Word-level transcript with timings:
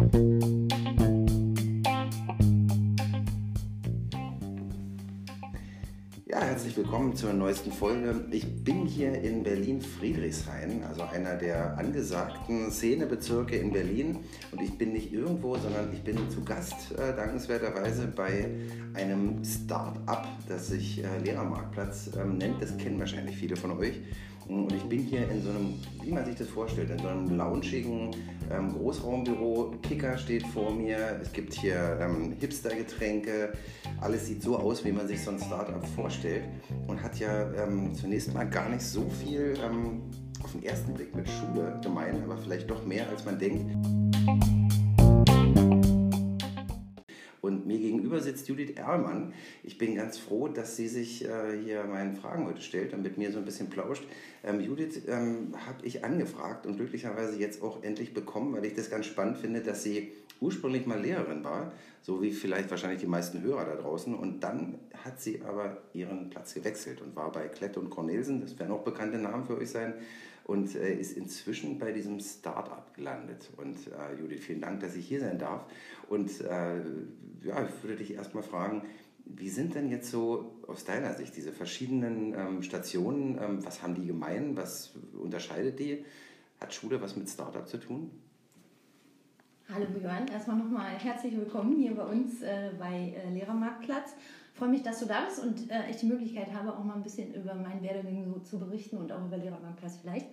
Ja, 0.00 0.06
herzlich 6.40 6.74
willkommen 6.74 7.14
zur 7.14 7.34
neuesten 7.34 7.70
Folge. 7.70 8.24
Ich 8.30 8.64
bin 8.64 8.86
hier 8.86 9.20
in 9.20 9.42
Berlin-Friedrichshain, 9.42 10.84
also 10.84 11.02
einer 11.02 11.34
der 11.34 11.76
angesagten 11.76 12.70
Szenebezirke 12.70 13.56
in 13.56 13.74
Berlin. 13.74 14.20
Und 14.52 14.62
ich 14.62 14.78
bin 14.78 14.94
nicht 14.94 15.12
irgendwo, 15.12 15.58
sondern 15.58 15.92
ich 15.92 16.02
bin 16.02 16.30
zu 16.30 16.42
Gast, 16.44 16.92
äh, 16.92 17.14
dankenswerterweise, 17.14 18.06
bei 18.06 18.48
einem 18.94 19.44
Start-up, 19.44 20.26
das 20.48 20.68
sich 20.68 21.04
äh, 21.04 21.18
Lehrermarktplatz 21.18 22.12
ähm, 22.18 22.38
nennt. 22.38 22.62
Das 22.62 22.74
kennen 22.78 22.98
wahrscheinlich 22.98 23.36
viele 23.36 23.56
von 23.56 23.72
euch. 23.72 24.00
Und 24.50 24.72
ich 24.72 24.82
bin 24.82 25.04
hier 25.04 25.30
in 25.30 25.42
so 25.42 25.50
einem, 25.50 25.74
wie 26.02 26.10
man 26.10 26.24
sich 26.24 26.34
das 26.34 26.48
vorstellt, 26.48 26.90
in 26.90 26.98
so 26.98 27.06
einem 27.06 27.36
launchigen 27.36 28.10
ähm, 28.50 28.72
Großraumbüro. 28.72 29.74
Kicker 29.82 30.18
steht 30.18 30.44
vor 30.48 30.72
mir. 30.72 31.20
Es 31.22 31.32
gibt 31.32 31.54
hier 31.54 31.98
ähm, 32.00 32.34
Hipster-Getränke. 32.40 33.52
Alles 34.00 34.26
sieht 34.26 34.42
so 34.42 34.58
aus, 34.58 34.84
wie 34.84 34.90
man 34.90 35.06
sich 35.06 35.22
so 35.22 35.30
ein 35.30 35.38
Startup 35.38 35.86
vorstellt. 35.94 36.42
Und 36.88 37.00
hat 37.00 37.20
ja 37.20 37.52
ähm, 37.52 37.94
zunächst 37.94 38.34
mal 38.34 38.48
gar 38.48 38.68
nicht 38.68 38.82
so 38.82 39.08
viel 39.24 39.54
ähm, 39.64 40.02
auf 40.42 40.50
den 40.50 40.64
ersten 40.64 40.94
Blick 40.94 41.14
mit 41.14 41.28
Schule 41.28 41.78
gemein, 41.80 42.20
aber 42.24 42.36
vielleicht 42.36 42.68
doch 42.68 42.84
mehr, 42.84 43.08
als 43.08 43.24
man 43.24 43.38
denkt. 43.38 43.70
Gegenüber 48.20 48.22
sitzt 48.22 48.48
Judith 48.48 48.76
Erlmann. 48.76 49.32
Ich 49.62 49.78
bin 49.78 49.94
ganz 49.94 50.18
froh, 50.18 50.48
dass 50.48 50.76
sie 50.76 50.88
sich 50.88 51.24
äh, 51.24 51.58
hier 51.62 51.84
meinen 51.84 52.14
Fragen 52.14 52.46
heute 52.46 52.60
stellt 52.60 52.92
und 52.92 53.02
mit 53.02 53.18
mir 53.18 53.32
so 53.32 53.38
ein 53.38 53.44
bisschen 53.44 53.70
plauscht. 53.70 54.04
Ähm, 54.44 54.60
Judith 54.60 55.02
ähm, 55.08 55.54
habe 55.66 55.84
ich 55.84 56.04
angefragt 56.04 56.66
und 56.66 56.76
glücklicherweise 56.76 57.38
jetzt 57.38 57.62
auch 57.62 57.82
endlich 57.82 58.14
bekommen, 58.14 58.52
weil 58.54 58.64
ich 58.64 58.74
das 58.74 58.90
ganz 58.90 59.06
spannend 59.06 59.38
finde, 59.38 59.60
dass 59.60 59.82
sie 59.82 60.12
ursprünglich 60.40 60.86
mal 60.86 61.00
Lehrerin 61.00 61.44
war, 61.44 61.72
so 62.00 62.22
wie 62.22 62.32
vielleicht 62.32 62.70
wahrscheinlich 62.70 63.00
die 63.00 63.06
meisten 63.06 63.42
Hörer 63.42 63.64
da 63.64 63.74
draußen. 63.74 64.14
Und 64.14 64.40
dann 64.40 64.78
hat 65.04 65.20
sie 65.20 65.42
aber 65.46 65.78
ihren 65.92 66.30
Platz 66.30 66.54
gewechselt 66.54 67.02
und 67.02 67.14
war 67.14 67.30
bei 67.30 67.48
Klett 67.48 67.76
und 67.76 67.90
Cornelsen, 67.90 68.40
das 68.40 68.58
werden 68.58 68.72
auch 68.72 68.82
bekannte 68.82 69.18
Namen 69.18 69.44
für 69.46 69.58
euch 69.58 69.70
sein, 69.70 69.94
und 70.44 70.74
äh, 70.74 70.94
ist 70.94 71.16
inzwischen 71.16 71.78
bei 71.78 71.92
diesem 71.92 72.20
Startup 72.20 72.92
gelandet. 72.94 73.50
Und 73.56 73.76
äh, 73.86 74.20
Judith, 74.20 74.44
vielen 74.44 74.60
Dank, 74.60 74.80
dass 74.80 74.96
ich 74.96 75.06
hier 75.06 75.20
sein 75.20 75.38
darf. 75.38 75.64
Und 76.08 76.40
äh, 76.40 76.78
ja, 77.42 77.64
ich 77.64 77.82
würde 77.82 77.96
dich 77.96 78.14
erstmal 78.14 78.42
fragen, 78.42 78.82
wie 79.24 79.48
sind 79.48 79.74
denn 79.74 79.90
jetzt 79.90 80.10
so 80.10 80.56
aus 80.66 80.84
deiner 80.84 81.14
Sicht 81.14 81.36
diese 81.36 81.52
verschiedenen 81.52 82.34
ähm, 82.34 82.62
Stationen? 82.62 83.38
Ähm, 83.40 83.64
was 83.64 83.82
haben 83.82 83.94
die 83.94 84.06
gemein? 84.06 84.56
Was 84.56 84.94
unterscheidet 85.20 85.78
die? 85.78 86.04
Hat 86.60 86.74
Schule 86.74 87.00
was 87.00 87.16
mit 87.16 87.28
Startup 87.28 87.66
zu 87.66 87.78
tun? 87.78 88.10
Hallo 89.72 89.86
Björn, 89.86 90.26
erstmal 90.26 90.56
nochmal 90.56 90.98
herzlich 90.98 91.36
willkommen 91.36 91.76
hier 91.76 91.94
bei 91.94 92.02
uns 92.02 92.42
äh, 92.42 92.72
bei 92.76 93.14
äh, 93.16 93.32
Lehrermarktplatz. 93.32 94.16
Ich 94.60 94.62
freue 94.62 94.74
mich, 94.74 94.82
dass 94.82 95.00
du 95.00 95.06
da 95.06 95.24
bist 95.24 95.42
und 95.42 95.70
äh, 95.70 95.88
ich 95.88 95.96
die 95.96 96.04
Möglichkeit 96.04 96.52
habe, 96.52 96.76
auch 96.76 96.84
mal 96.84 96.92
ein 96.92 97.02
bisschen 97.02 97.32
über 97.32 97.54
meinen 97.54 97.82
Werdegang 97.82 98.26
so 98.26 98.40
zu 98.40 98.58
berichten 98.58 98.98
und 98.98 99.10
auch 99.10 99.24
über 99.24 99.38
Lehrermarktplatz 99.38 99.96
vielleicht. 100.02 100.26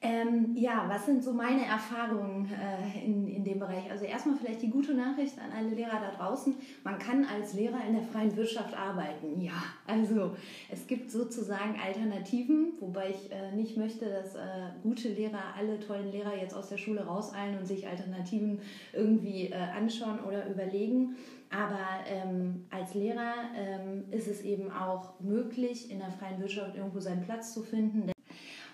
Ähm, 0.00 0.54
ja, 0.54 0.84
was 0.88 1.06
sind 1.06 1.24
so 1.24 1.32
meine 1.32 1.66
Erfahrungen 1.66 2.48
äh, 2.52 3.04
in, 3.04 3.26
in 3.26 3.42
dem 3.42 3.58
Bereich? 3.58 3.90
Also 3.90 4.04
erstmal 4.04 4.36
vielleicht 4.36 4.62
die 4.62 4.70
gute 4.70 4.94
Nachricht 4.94 5.36
an 5.40 5.50
alle 5.56 5.74
Lehrer 5.74 6.00
da 6.00 6.16
draußen. 6.16 6.54
Man 6.84 7.00
kann 7.00 7.24
als 7.24 7.54
Lehrer 7.54 7.80
in 7.84 7.94
der 7.94 8.04
freien 8.04 8.36
Wirtschaft 8.36 8.76
arbeiten. 8.76 9.40
Ja, 9.40 9.60
also 9.88 10.36
es 10.70 10.86
gibt 10.86 11.10
sozusagen 11.10 11.80
Alternativen, 11.84 12.74
wobei 12.78 13.10
ich 13.10 13.32
äh, 13.32 13.50
nicht 13.56 13.76
möchte, 13.76 14.08
dass 14.08 14.36
äh, 14.36 14.70
gute 14.84 15.08
Lehrer, 15.08 15.42
alle 15.56 15.80
tollen 15.80 16.12
Lehrer 16.12 16.36
jetzt 16.40 16.54
aus 16.54 16.68
der 16.68 16.78
Schule 16.78 17.04
rauseilen 17.04 17.58
und 17.58 17.66
sich 17.66 17.88
Alternativen 17.88 18.60
irgendwie 18.92 19.46
äh, 19.46 19.54
anschauen 19.54 20.20
oder 20.20 20.48
überlegen. 20.48 21.16
Aber 21.50 22.06
ähm, 22.06 22.66
als 22.70 22.94
Lehrer 22.94 23.34
ähm, 23.56 24.04
ist 24.12 24.28
es 24.28 24.42
eben 24.42 24.70
auch 24.70 25.18
möglich, 25.18 25.90
in 25.90 25.98
der 25.98 26.10
freien 26.10 26.38
Wirtschaft 26.38 26.76
irgendwo 26.76 27.00
seinen 27.00 27.22
Platz 27.22 27.52
zu 27.52 27.62
finden. 27.64 28.12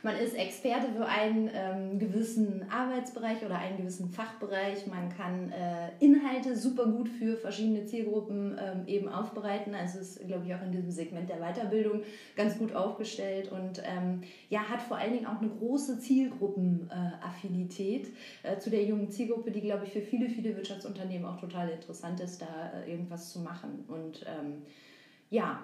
Man 0.04 0.16
ist 0.18 0.34
Experte 0.34 0.92
für 0.92 1.06
einen 1.06 1.50
ähm, 1.54 1.98
gewissen 1.98 2.70
Arbeitsbereich 2.70 3.42
oder 3.42 3.56
einen 3.56 3.78
gewissen 3.78 4.10
Fachbereich. 4.10 4.86
Man 4.86 5.08
kann 5.08 5.50
äh, 5.50 5.92
Inhalte 5.98 6.58
super 6.58 6.84
gut 6.84 7.08
für 7.08 7.38
verschiedene 7.38 7.86
Zielgruppen 7.86 8.54
ähm, 8.60 8.86
eben 8.86 9.08
aufbereiten. 9.08 9.74
Also 9.74 10.00
ist, 10.00 10.20
glaube 10.26 10.44
ich, 10.46 10.54
auch 10.54 10.60
in 10.60 10.72
diesem 10.72 10.90
Segment 10.90 11.30
der 11.30 11.38
Weiterbildung 11.38 12.02
ganz 12.36 12.58
gut 12.58 12.74
aufgestellt 12.74 13.50
und 13.50 13.82
ähm, 13.82 14.20
ja, 14.50 14.68
hat 14.68 14.82
vor 14.82 14.98
allen 14.98 15.14
Dingen 15.14 15.24
auch 15.24 15.40
eine 15.40 15.48
große 15.48 15.98
Zielgruppenaffinität 15.98 18.08
äh, 18.42 18.52
äh, 18.52 18.58
zu 18.58 18.68
der 18.68 18.84
jungen 18.84 19.10
Zielgruppe, 19.10 19.52
die, 19.52 19.62
glaube 19.62 19.86
ich, 19.86 19.92
für 19.92 20.02
viele, 20.02 20.28
viele 20.28 20.54
Wirtschaftsunternehmen 20.54 21.26
auch 21.26 21.40
total 21.40 21.70
interessant 21.70 22.20
ist, 22.20 22.42
da 22.42 22.72
äh, 22.74 22.90
irgendwas 22.90 23.32
zu 23.32 23.40
machen. 23.40 23.86
Und 23.88 24.26
ähm, 24.28 24.64
ja, 25.30 25.62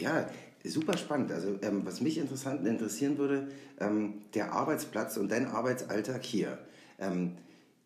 ja, 0.00 0.28
Super 0.68 0.96
spannend. 0.96 1.32
Also 1.32 1.58
ähm, 1.62 1.82
was 1.84 2.00
mich 2.00 2.18
interessant 2.18 2.66
interessieren 2.66 3.18
würde, 3.18 3.48
ähm, 3.80 4.22
der 4.34 4.52
Arbeitsplatz 4.52 5.16
und 5.16 5.30
dein 5.30 5.46
Arbeitsalltag 5.46 6.24
hier. 6.24 6.58
Ähm, 6.98 7.32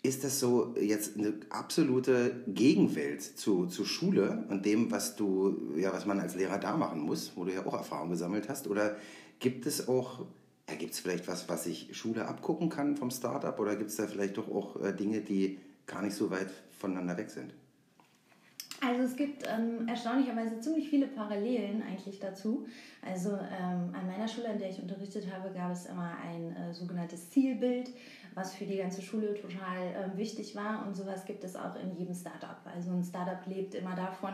ist 0.02 0.24
das 0.24 0.40
so 0.40 0.74
jetzt 0.80 1.18
eine 1.18 1.34
absolute 1.50 2.42
Gegenwelt 2.46 3.22
zu, 3.22 3.66
zu 3.66 3.84
Schule 3.84 4.44
und 4.48 4.64
dem, 4.64 4.90
was 4.90 5.14
du, 5.14 5.74
ja, 5.76 5.92
was 5.92 6.06
man 6.06 6.20
als 6.20 6.34
Lehrer 6.34 6.58
da 6.58 6.76
machen 6.76 7.00
muss, 7.00 7.32
wo 7.34 7.44
du 7.44 7.52
ja 7.52 7.66
auch 7.66 7.74
Erfahrung 7.74 8.10
gesammelt 8.10 8.48
hast? 8.48 8.66
Oder 8.66 8.96
gibt 9.40 9.66
es 9.66 9.88
auch, 9.88 10.24
ja, 10.68 10.76
gibt 10.76 10.94
es 10.94 11.00
vielleicht 11.00 11.28
was, 11.28 11.50
was 11.50 11.64
sich 11.64 11.90
Schule 11.92 12.26
abgucken 12.26 12.70
kann 12.70 12.96
vom 12.96 13.10
Startup? 13.10 13.58
Oder 13.60 13.76
gibt 13.76 13.90
es 13.90 13.96
da 13.96 14.06
vielleicht 14.06 14.38
doch 14.38 14.48
auch 14.48 14.80
äh, 14.82 14.94
Dinge, 14.94 15.20
die 15.20 15.58
gar 15.86 16.00
nicht 16.00 16.14
so 16.14 16.30
weit 16.30 16.50
voneinander 16.78 17.18
weg 17.18 17.30
sind? 17.30 17.52
Also 18.82 19.02
es 19.02 19.14
gibt 19.14 19.46
ähm, 19.46 19.86
erstaunlicherweise 19.86 20.58
ziemlich 20.60 20.88
viele 20.88 21.06
Parallelen 21.06 21.82
eigentlich 21.82 22.18
dazu. 22.18 22.66
Also 23.02 23.30
ähm, 23.30 23.94
an 23.94 24.06
meiner 24.06 24.26
Schule, 24.26 24.48
an 24.48 24.58
der 24.58 24.70
ich 24.70 24.80
unterrichtet 24.80 25.26
habe, 25.30 25.52
gab 25.52 25.70
es 25.70 25.84
immer 25.84 26.16
ein 26.26 26.56
äh, 26.56 26.72
sogenanntes 26.72 27.28
Zielbild, 27.28 27.90
was 28.34 28.54
für 28.54 28.64
die 28.64 28.78
ganze 28.78 29.02
Schule 29.02 29.34
total 29.34 30.12
äh, 30.14 30.16
wichtig 30.16 30.56
war. 30.56 30.86
Und 30.86 30.96
sowas 30.96 31.26
gibt 31.26 31.44
es 31.44 31.56
auch 31.56 31.76
in 31.76 31.94
jedem 31.98 32.14
Startup. 32.14 32.56
Also 32.74 32.92
ein 32.92 33.04
Startup 33.04 33.46
lebt 33.46 33.74
immer 33.74 33.94
davon, 33.94 34.32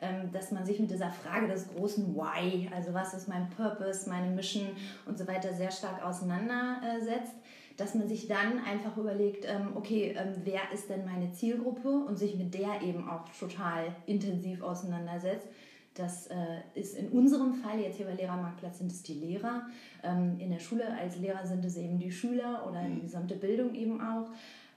ähm, 0.00 0.30
dass 0.30 0.52
man 0.52 0.64
sich 0.64 0.78
mit 0.78 0.92
dieser 0.92 1.10
Frage 1.10 1.48
des 1.48 1.68
großen 1.68 2.14
Why, 2.14 2.70
also 2.72 2.94
was 2.94 3.14
ist 3.14 3.26
mein 3.26 3.50
Purpose, 3.50 4.08
meine 4.08 4.30
Mission 4.30 4.68
und 5.06 5.18
so 5.18 5.26
weiter, 5.26 5.52
sehr 5.54 5.72
stark 5.72 6.04
auseinandersetzt 6.04 7.34
dass 7.78 7.94
man 7.94 8.08
sich 8.08 8.26
dann 8.26 8.58
einfach 8.58 8.96
überlegt, 8.96 9.46
ähm, 9.46 9.70
okay, 9.76 10.14
ähm, 10.18 10.34
wer 10.44 10.60
ist 10.74 10.90
denn 10.90 11.06
meine 11.06 11.32
Zielgruppe 11.32 11.88
und 11.88 12.18
sich 12.18 12.36
mit 12.36 12.52
der 12.52 12.82
eben 12.82 13.08
auch 13.08 13.24
total 13.38 13.94
intensiv 14.04 14.62
auseinandersetzt. 14.62 15.46
Das 15.94 16.26
äh, 16.26 16.34
ist 16.74 16.98
in 16.98 17.08
unserem 17.08 17.54
Fall, 17.54 17.80
jetzt 17.80 17.96
hier 17.96 18.06
bei 18.06 18.14
Lehrermarktplatz, 18.14 18.78
sind 18.78 18.90
es 18.90 19.02
die 19.04 19.14
Lehrer. 19.14 19.62
Ähm, 20.02 20.38
in 20.40 20.50
der 20.50 20.58
Schule 20.58 20.84
als 20.96 21.18
Lehrer 21.18 21.46
sind 21.46 21.64
es 21.64 21.76
eben 21.76 21.98
die 21.98 22.10
Schüler 22.10 22.66
oder 22.68 22.82
die 22.82 22.94
mhm. 22.94 23.02
gesamte 23.02 23.36
Bildung 23.36 23.74
eben 23.74 24.00
auch. 24.00 24.28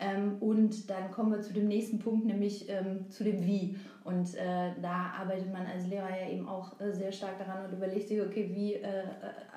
Ähm, 0.01 0.37
und 0.39 0.89
dann 0.89 1.11
kommen 1.11 1.31
wir 1.31 1.41
zu 1.41 1.53
dem 1.53 1.67
nächsten 1.67 1.99
Punkt, 1.99 2.25
nämlich 2.25 2.67
ähm, 2.69 3.09
zu 3.09 3.23
dem 3.23 3.45
Wie. 3.45 3.77
Und 4.03 4.33
äh, 4.33 4.71
da 4.81 5.13
arbeitet 5.19 5.53
man 5.53 5.67
als 5.67 5.85
Lehrer 5.85 6.09
ja 6.09 6.27
eben 6.27 6.47
auch 6.47 6.79
äh, 6.79 6.91
sehr 6.91 7.11
stark 7.11 7.37
daran 7.37 7.65
und 7.65 7.73
überlegt 7.73 8.07
sich, 8.07 8.19
okay, 8.19 8.49
wie 8.51 8.73
äh, 8.73 9.03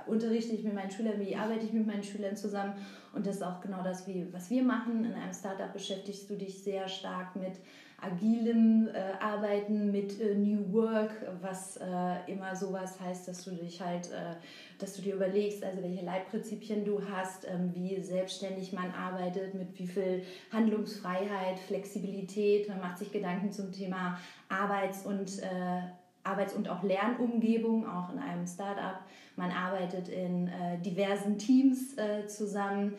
unterrichte 0.06 0.54
ich 0.54 0.62
mit 0.62 0.74
meinen 0.74 0.90
Schülern, 0.90 1.18
wie 1.18 1.34
arbeite 1.34 1.64
ich 1.64 1.72
mit 1.72 1.86
meinen 1.86 2.02
Schülern 2.02 2.36
zusammen. 2.36 2.74
Und 3.14 3.26
das 3.26 3.36
ist 3.36 3.42
auch 3.42 3.62
genau 3.62 3.82
das, 3.82 4.06
wie, 4.06 4.30
was 4.32 4.50
wir 4.50 4.62
machen. 4.62 5.06
In 5.06 5.14
einem 5.14 5.32
Startup 5.32 5.72
beschäftigst 5.72 6.28
du 6.28 6.36
dich 6.36 6.62
sehr 6.62 6.86
stark 6.88 7.34
mit 7.36 7.54
agilem 8.00 8.88
äh, 8.88 9.22
Arbeiten, 9.22 9.90
mit 9.90 10.20
äh, 10.20 10.34
New 10.34 10.72
Work, 10.72 11.12
was 11.40 11.76
äh, 11.76 12.30
immer 12.30 12.54
sowas 12.54 13.00
heißt, 13.00 13.28
dass 13.28 13.44
du 13.44 13.52
dich 13.52 13.80
halt, 13.80 14.10
äh, 14.10 14.34
dass 14.78 14.96
du 14.96 15.02
dir 15.02 15.14
überlegst, 15.14 15.64
also 15.64 15.82
welche 15.82 16.04
Leitprinzipien 16.04 16.84
du 16.84 17.00
hast, 17.08 17.46
ähm, 17.46 17.72
wie 17.74 18.00
selbstständig 18.02 18.72
man 18.72 18.90
arbeitet, 18.92 19.54
mit 19.54 19.78
wie 19.78 19.86
viel 19.86 20.22
Handlungsfreiheit, 20.52 21.58
Flexibilität. 21.60 22.68
Man 22.68 22.80
macht 22.80 22.98
sich 22.98 23.10
Gedanken 23.10 23.52
zum 23.52 23.72
Thema 23.72 24.18
Arbeits- 24.48 25.06
und 25.06 25.42
äh, 25.42 25.82
Arbeits- 26.24 26.54
und 26.54 26.68
auch 26.68 26.82
Lernumgebung, 26.82 27.86
auch 27.86 28.12
in 28.12 28.18
einem 28.18 28.46
Startup. 28.46 28.98
Man 29.36 29.50
arbeitet 29.50 30.08
in 30.08 30.48
äh, 30.48 30.78
diversen 30.80 31.38
Teams 31.38 31.96
zusammen 32.28 32.94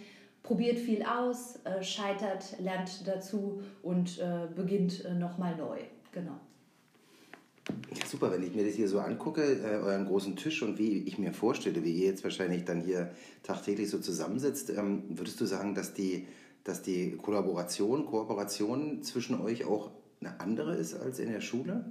probiert 0.45 0.77
viel 0.77 1.03
aus, 1.03 1.59
äh, 1.63 1.83
scheitert, 1.83 2.59
lernt 2.59 3.07
dazu 3.07 3.61
und 3.81 4.19
äh, 4.19 4.47
beginnt 4.55 5.03
äh, 5.03 5.13
nochmal 5.13 5.57
neu. 5.57 5.79
Genau. 6.11 6.39
Ja, 7.67 8.05
super, 8.05 8.31
wenn 8.31 8.43
ich 8.43 8.53
mir 8.53 8.63
das 8.63 8.75
hier 8.75 8.87
so 8.87 8.99
angucke, 8.99 9.41
äh, 9.41 9.77
euren 9.77 10.05
großen 10.05 10.35
Tisch 10.35 10.61
und 10.61 10.77
wie 10.77 10.99
ich 10.99 11.17
mir 11.17 11.33
vorstelle, 11.33 11.83
wie 11.83 11.93
ihr 11.93 12.05
jetzt 12.05 12.23
wahrscheinlich 12.23 12.63
dann 12.63 12.81
hier 12.81 13.11
tagtäglich 13.41 13.89
so 13.89 13.97
zusammensitzt, 13.97 14.69
ähm, 14.69 15.03
würdest 15.09 15.41
du 15.41 15.45
sagen, 15.45 15.73
dass 15.73 15.95
die, 15.95 16.27
dass 16.63 16.83
die 16.83 17.17
Kollaboration, 17.17 18.05
Kooperation 18.05 19.01
zwischen 19.01 19.41
euch 19.41 19.65
auch 19.65 19.89
eine 20.21 20.39
andere 20.39 20.75
ist 20.75 20.93
als 20.93 21.17
in 21.17 21.31
der 21.31 21.41
Schule? 21.41 21.85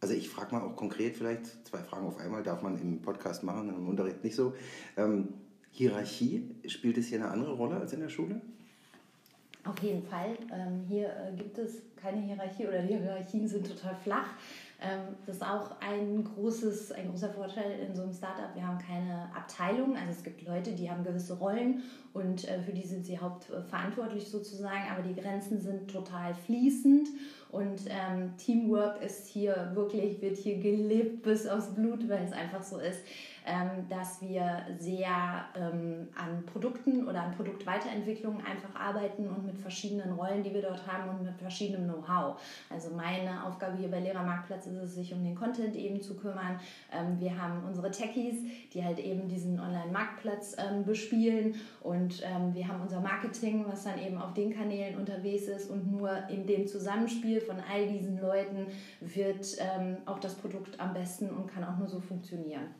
Also 0.00 0.14
ich 0.14 0.28
frage 0.28 0.54
mal 0.54 0.62
auch 0.62 0.76
konkret 0.76 1.16
vielleicht, 1.16 1.66
zwei 1.66 1.78
Fragen 1.78 2.06
auf 2.06 2.18
einmal 2.18 2.44
darf 2.44 2.62
man 2.62 2.80
im 2.80 3.02
Podcast 3.02 3.42
machen, 3.42 3.68
im 3.70 3.88
Unterricht 3.88 4.22
nicht 4.22 4.36
so. 4.36 4.54
Ähm, 4.96 5.34
Hierarchie, 5.78 6.42
spielt 6.66 6.98
es 6.98 7.06
hier 7.06 7.18
eine 7.18 7.30
andere 7.30 7.52
Rolle 7.52 7.76
als 7.76 7.92
in 7.92 8.00
der 8.00 8.08
Schule? 8.08 8.40
Auf 9.64 9.78
jeden 9.80 10.02
Fall. 10.02 10.36
Ähm, 10.52 10.84
hier 10.88 11.06
äh, 11.06 11.36
gibt 11.36 11.56
es 11.56 11.82
keine 11.94 12.20
Hierarchie 12.20 12.66
oder 12.66 12.82
die 12.82 12.96
Hierarchien 12.96 13.46
sind 13.46 13.64
total 13.64 13.94
flach. 14.02 14.26
Ähm, 14.80 15.14
das 15.24 15.36
ist 15.36 15.42
auch 15.42 15.80
ein, 15.80 16.24
großes, 16.24 16.90
ein 16.92 17.10
großer 17.10 17.30
Vorteil 17.30 17.78
in 17.86 17.94
so 17.94 18.02
einem 18.02 18.12
Startup. 18.12 18.52
Wir 18.56 18.66
haben 18.66 18.78
keine 18.78 19.30
Abteilung. 19.32 19.96
Also 19.96 20.10
es 20.10 20.24
gibt 20.24 20.42
Leute, 20.42 20.72
die 20.72 20.90
haben 20.90 21.04
gewisse 21.04 21.34
Rollen 21.34 21.84
und 22.12 22.48
äh, 22.48 22.60
für 22.62 22.72
die 22.72 22.86
sind 22.86 23.06
sie 23.06 23.16
hauptverantwortlich 23.16 24.28
sozusagen. 24.28 24.90
Aber 24.90 25.02
die 25.02 25.14
Grenzen 25.14 25.60
sind 25.60 25.88
total 25.88 26.34
fließend 26.34 27.08
und 27.52 27.82
ähm, 27.88 28.36
Teamwork 28.36 29.00
ist 29.02 29.28
hier 29.28 29.70
wirklich, 29.74 30.20
wird 30.20 30.38
hier 30.38 30.58
gelebt 30.58 31.22
bis 31.22 31.46
aufs 31.46 31.72
Blut, 31.74 32.08
weil 32.08 32.24
es 32.24 32.32
einfach 32.32 32.64
so 32.64 32.78
ist 32.78 33.00
dass 33.88 34.20
wir 34.20 34.62
sehr 34.78 35.46
ähm, 35.54 36.08
an 36.14 36.44
Produkten 36.46 37.06
oder 37.08 37.22
an 37.22 37.32
Produktweiterentwicklungen 37.32 38.44
einfach 38.44 38.78
arbeiten 38.78 39.28
und 39.28 39.46
mit 39.46 39.58
verschiedenen 39.58 40.12
Rollen, 40.12 40.42
die 40.42 40.52
wir 40.52 40.62
dort 40.62 40.86
haben 40.86 41.08
und 41.10 41.24
mit 41.24 41.36
verschiedenem 41.38 41.88
Know-how. 41.88 42.40
Also 42.68 42.90
meine 42.94 43.44
Aufgabe 43.44 43.76
hier 43.78 43.90
bei 43.90 44.00
Lehrermarktplatz 44.00 44.66
ist 44.66 44.76
es, 44.76 44.94
sich 44.94 45.12
um 45.14 45.24
den 45.24 45.34
Content 45.34 45.74
eben 45.76 46.00
zu 46.02 46.16
kümmern. 46.16 46.60
Ähm, 46.92 47.18
wir 47.20 47.40
haben 47.40 47.64
unsere 47.66 47.90
Techies, 47.90 48.36
die 48.72 48.84
halt 48.84 48.98
eben 48.98 49.28
diesen 49.28 49.58
Online-Marktplatz 49.58 50.56
ähm, 50.58 50.84
bespielen 50.84 51.54
und 51.80 52.22
ähm, 52.22 52.54
wir 52.54 52.68
haben 52.68 52.82
unser 52.82 53.00
Marketing, 53.00 53.64
was 53.66 53.84
dann 53.84 53.98
eben 53.98 54.18
auf 54.18 54.34
den 54.34 54.54
Kanälen 54.54 54.98
unterwegs 54.98 55.48
ist 55.48 55.70
und 55.70 55.90
nur 55.90 56.10
in 56.28 56.46
dem 56.46 56.66
Zusammenspiel 56.66 57.40
von 57.40 57.56
all 57.72 57.86
diesen 57.88 58.20
Leuten 58.20 58.66
wird 59.00 59.56
ähm, 59.58 59.98
auch 60.06 60.18
das 60.18 60.34
Produkt 60.34 60.78
am 60.80 60.92
besten 60.92 61.30
und 61.30 61.46
kann 61.46 61.64
auch 61.64 61.78
nur 61.78 61.88
so 61.88 62.00
funktionieren. 62.00 62.74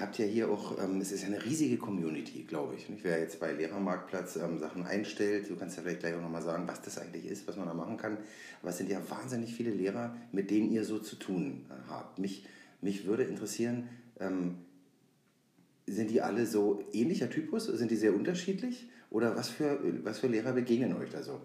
Ihr 0.00 0.06
habt 0.06 0.16
ja 0.16 0.24
hier 0.24 0.50
auch, 0.50 0.82
ähm, 0.82 0.98
es 1.02 1.12
ist 1.12 1.20
ja 1.20 1.26
eine 1.26 1.44
riesige 1.44 1.76
Community, 1.76 2.44
glaube 2.44 2.74
ich. 2.74 2.88
Nicht? 2.88 3.04
Wer 3.04 3.20
jetzt 3.20 3.38
bei 3.38 3.52
Lehrermarktplatz 3.52 4.36
ähm, 4.36 4.58
Sachen 4.58 4.86
einstellt, 4.86 5.50
du 5.50 5.56
kannst 5.56 5.76
ja 5.76 5.82
vielleicht 5.82 6.00
gleich 6.00 6.14
auch 6.14 6.22
nochmal 6.22 6.40
sagen, 6.40 6.66
was 6.66 6.80
das 6.80 6.96
eigentlich 6.96 7.26
ist, 7.26 7.46
was 7.46 7.58
man 7.58 7.66
da 7.66 7.74
machen 7.74 7.98
kann. 7.98 8.16
Aber 8.62 8.70
es 8.70 8.78
sind 8.78 8.88
ja 8.88 8.98
wahnsinnig 9.10 9.52
viele 9.52 9.72
Lehrer, 9.72 10.16
mit 10.32 10.50
denen 10.50 10.72
ihr 10.72 10.86
so 10.86 11.00
zu 11.00 11.16
tun 11.16 11.66
äh, 11.68 11.90
habt. 11.90 12.18
Mich, 12.18 12.46
mich 12.80 13.04
würde 13.04 13.24
interessieren, 13.24 13.90
ähm, 14.18 14.54
sind 15.86 16.10
die 16.10 16.22
alle 16.22 16.46
so 16.46 16.82
ähnlicher 16.94 17.28
Typus? 17.28 17.66
Sind 17.66 17.90
die 17.90 17.96
sehr 17.96 18.14
unterschiedlich? 18.14 18.88
Oder 19.10 19.36
was 19.36 19.50
für, 19.50 19.80
was 20.02 20.20
für 20.20 20.28
Lehrer 20.28 20.52
begegnen 20.52 20.96
euch 20.96 21.10
da 21.10 21.22
so? 21.22 21.42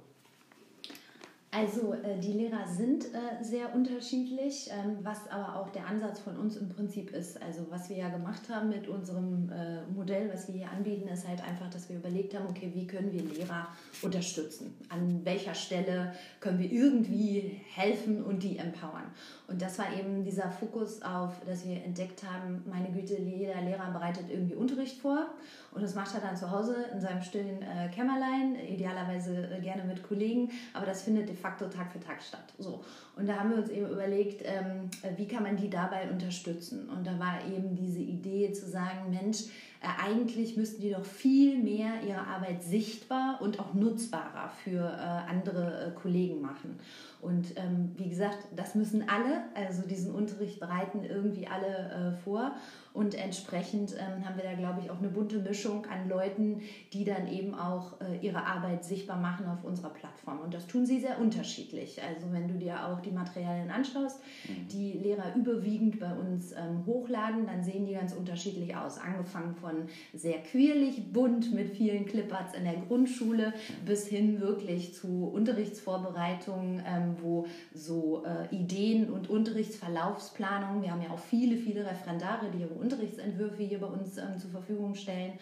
Also 1.56 1.94
äh, 1.94 2.20
die 2.20 2.34
Lehrer 2.34 2.68
sind 2.68 3.06
äh, 3.06 3.42
sehr 3.42 3.74
unterschiedlich, 3.74 4.70
ähm, 4.72 4.98
was 5.04 5.30
aber 5.32 5.58
auch 5.58 5.70
der 5.70 5.88
Ansatz 5.88 6.20
von 6.20 6.36
uns 6.36 6.58
im 6.58 6.68
Prinzip 6.68 7.12
ist. 7.12 7.42
Also 7.42 7.66
was 7.70 7.88
wir 7.88 7.96
ja 7.96 8.10
gemacht 8.10 8.50
haben 8.50 8.68
mit 8.68 8.90
unserem 8.90 9.50
äh, 9.50 9.84
Modell, 9.84 10.30
was 10.34 10.50
wir 10.50 10.56
hier 10.56 10.70
anbieten, 10.70 11.08
ist 11.08 11.26
halt 11.26 11.42
einfach, 11.42 11.70
dass 11.70 11.88
wir 11.88 11.96
überlegt 11.96 12.36
haben, 12.36 12.48
okay, 12.50 12.74
wie 12.76 12.86
können 12.86 13.14
wir 13.14 13.22
Lehrer 13.22 13.70
unterstützen? 14.02 14.76
An 14.90 15.24
welcher 15.24 15.54
Stelle 15.54 16.14
können 16.42 16.60
wir 16.60 16.70
irgendwie 16.70 17.62
helfen 17.74 18.22
und 18.22 18.44
die 18.44 18.58
empowern? 18.58 19.06
Und 19.48 19.62
das 19.62 19.80
war 19.80 19.86
eben 19.98 20.26
dieser 20.26 20.52
Fokus 20.52 21.02
auf, 21.04 21.40
dass 21.46 21.66
wir 21.66 21.82
entdeckt 21.84 22.24
haben, 22.24 22.64
meine 22.70 22.92
Güte, 22.92 23.16
jeder 23.22 23.62
Lehrer 23.62 23.92
bereitet 23.92 24.26
irgendwie 24.30 24.56
Unterricht 24.56 24.98
vor 24.98 25.28
und 25.72 25.84
das 25.84 25.94
macht 25.94 26.14
er 26.16 26.22
dann 26.22 26.36
zu 26.36 26.50
Hause 26.50 26.86
in 26.94 27.00
seinem 27.00 27.22
stillen 27.22 27.62
äh, 27.62 27.90
Kämmerlein, 27.94 28.56
idealerweise 28.56 29.50
äh, 29.52 29.62
gerne 29.62 29.84
mit 29.84 30.02
Kollegen, 30.04 30.50
aber 30.74 30.86
das 30.86 31.04
findet 31.04 31.30
de 31.30 31.36
Tag 31.54 31.92
für 31.92 32.00
Tag 32.00 32.22
statt. 32.22 32.54
So. 32.58 32.84
Und 33.16 33.28
da 33.28 33.38
haben 33.38 33.52
wir 33.52 33.58
uns 33.58 33.70
eben 33.70 33.90
überlegt, 33.90 34.42
ähm, 34.44 34.90
äh, 35.02 35.18
wie 35.18 35.28
kann 35.28 35.44
man 35.44 35.56
die 35.56 35.70
dabei 35.70 36.10
unterstützen? 36.10 36.90
Und 36.90 37.06
da 37.06 37.18
war 37.20 37.46
eben 37.46 37.76
diese 37.76 38.00
Idee 38.00 38.52
zu 38.52 38.70
sagen, 38.70 39.10
Mensch, 39.10 39.46
eigentlich 39.82 40.58
müssten 40.58 40.82
die 40.82 40.92
doch 40.92 41.06
viel 41.06 41.58
mehr 41.58 42.02
ihre 42.08 42.26
Arbeit 42.26 42.64
sichtbar 42.64 43.40
und 43.42 43.60
auch 43.60 43.74
nutzbarer 43.74 44.50
für 44.64 44.80
äh, 44.80 45.30
andere 45.30 45.88
äh, 45.88 45.92
Kollegen 45.92 46.42
machen. 46.42 46.80
Und 47.26 47.58
ähm, 47.58 47.92
wie 47.98 48.10
gesagt, 48.10 48.38
das 48.56 48.76
müssen 48.76 49.10
alle, 49.10 49.46
also 49.56 49.82
diesen 49.82 50.14
Unterricht 50.14 50.60
bereiten 50.60 51.04
irgendwie 51.04 51.48
alle 51.48 52.12
äh, 52.14 52.24
vor. 52.24 52.52
Und 52.94 53.16
entsprechend 53.16 53.94
ähm, 53.94 54.26
haben 54.26 54.38
wir 54.38 54.44
da, 54.44 54.54
glaube 54.54 54.82
ich, 54.82 54.92
auch 54.92 55.00
eine 55.00 55.10
bunte 55.10 55.40
Mischung 55.40 55.86
an 55.88 56.08
Leuten, 56.08 56.62
die 56.94 57.04
dann 57.04 57.28
eben 57.28 57.56
auch 57.56 58.00
äh, 58.00 58.26
ihre 58.26 58.46
Arbeit 58.46 58.86
sichtbar 58.86 59.18
machen 59.18 59.48
auf 59.48 59.64
unserer 59.64 59.90
Plattform. 59.90 60.40
Und 60.40 60.54
das 60.54 60.68
tun 60.68 60.86
sie 60.86 61.00
sehr 61.00 61.20
unterschiedlich. 61.20 62.00
Also 62.02 62.32
wenn 62.32 62.48
du 62.48 62.54
dir 62.54 62.86
auch 62.86 63.02
die 63.02 63.12
Materialien 63.12 63.72
anschaust, 63.72 64.22
mhm. 64.48 64.68
die 64.68 64.94
Lehrer 64.94 65.36
überwiegend 65.36 66.00
bei 66.00 66.14
uns 66.14 66.52
ähm, 66.52 66.86
hochladen, 66.86 67.48
dann 67.48 67.64
sehen 67.64 67.86
die 67.86 67.94
ganz 67.94 68.14
unterschiedlich 68.14 68.76
aus. 68.76 69.00
Angefangen 69.00 69.56
von 69.56 69.65
sehr 70.14 70.40
quirlig, 70.40 71.12
bunt 71.12 71.54
mit 71.54 71.76
vielen 71.76 72.06
Clipparts 72.06 72.56
in 72.56 72.64
der 72.64 72.76
Grundschule 72.88 73.54
bis 73.86 74.08
hin 74.08 74.40
wirklich 74.42 74.94
zu 74.94 75.32
Unterrichtsvorbereitungen, 75.34 76.84
ähm, 76.86 77.16
wo 77.22 77.46
so 77.74 78.24
äh, 78.26 78.54
Ideen 78.56 79.10
und 79.10 79.30
Unterrichtsverlaufsplanung, 79.30 80.82
wir 80.82 80.92
haben 80.92 81.02
ja 81.02 81.12
auch 81.12 81.20
viele, 81.20 81.58
viele 81.58 81.86
Referendare, 81.86 82.52
die 82.52 82.62
ihre 82.62 82.74
Unterrichtsentwürfe 82.74 83.64
hier 83.64 83.80
bei 83.80 83.88
uns 83.88 84.18
ähm, 84.18 84.38
zur 84.40 84.52
Verfügung 84.52 84.96
stellen. 84.96 85.34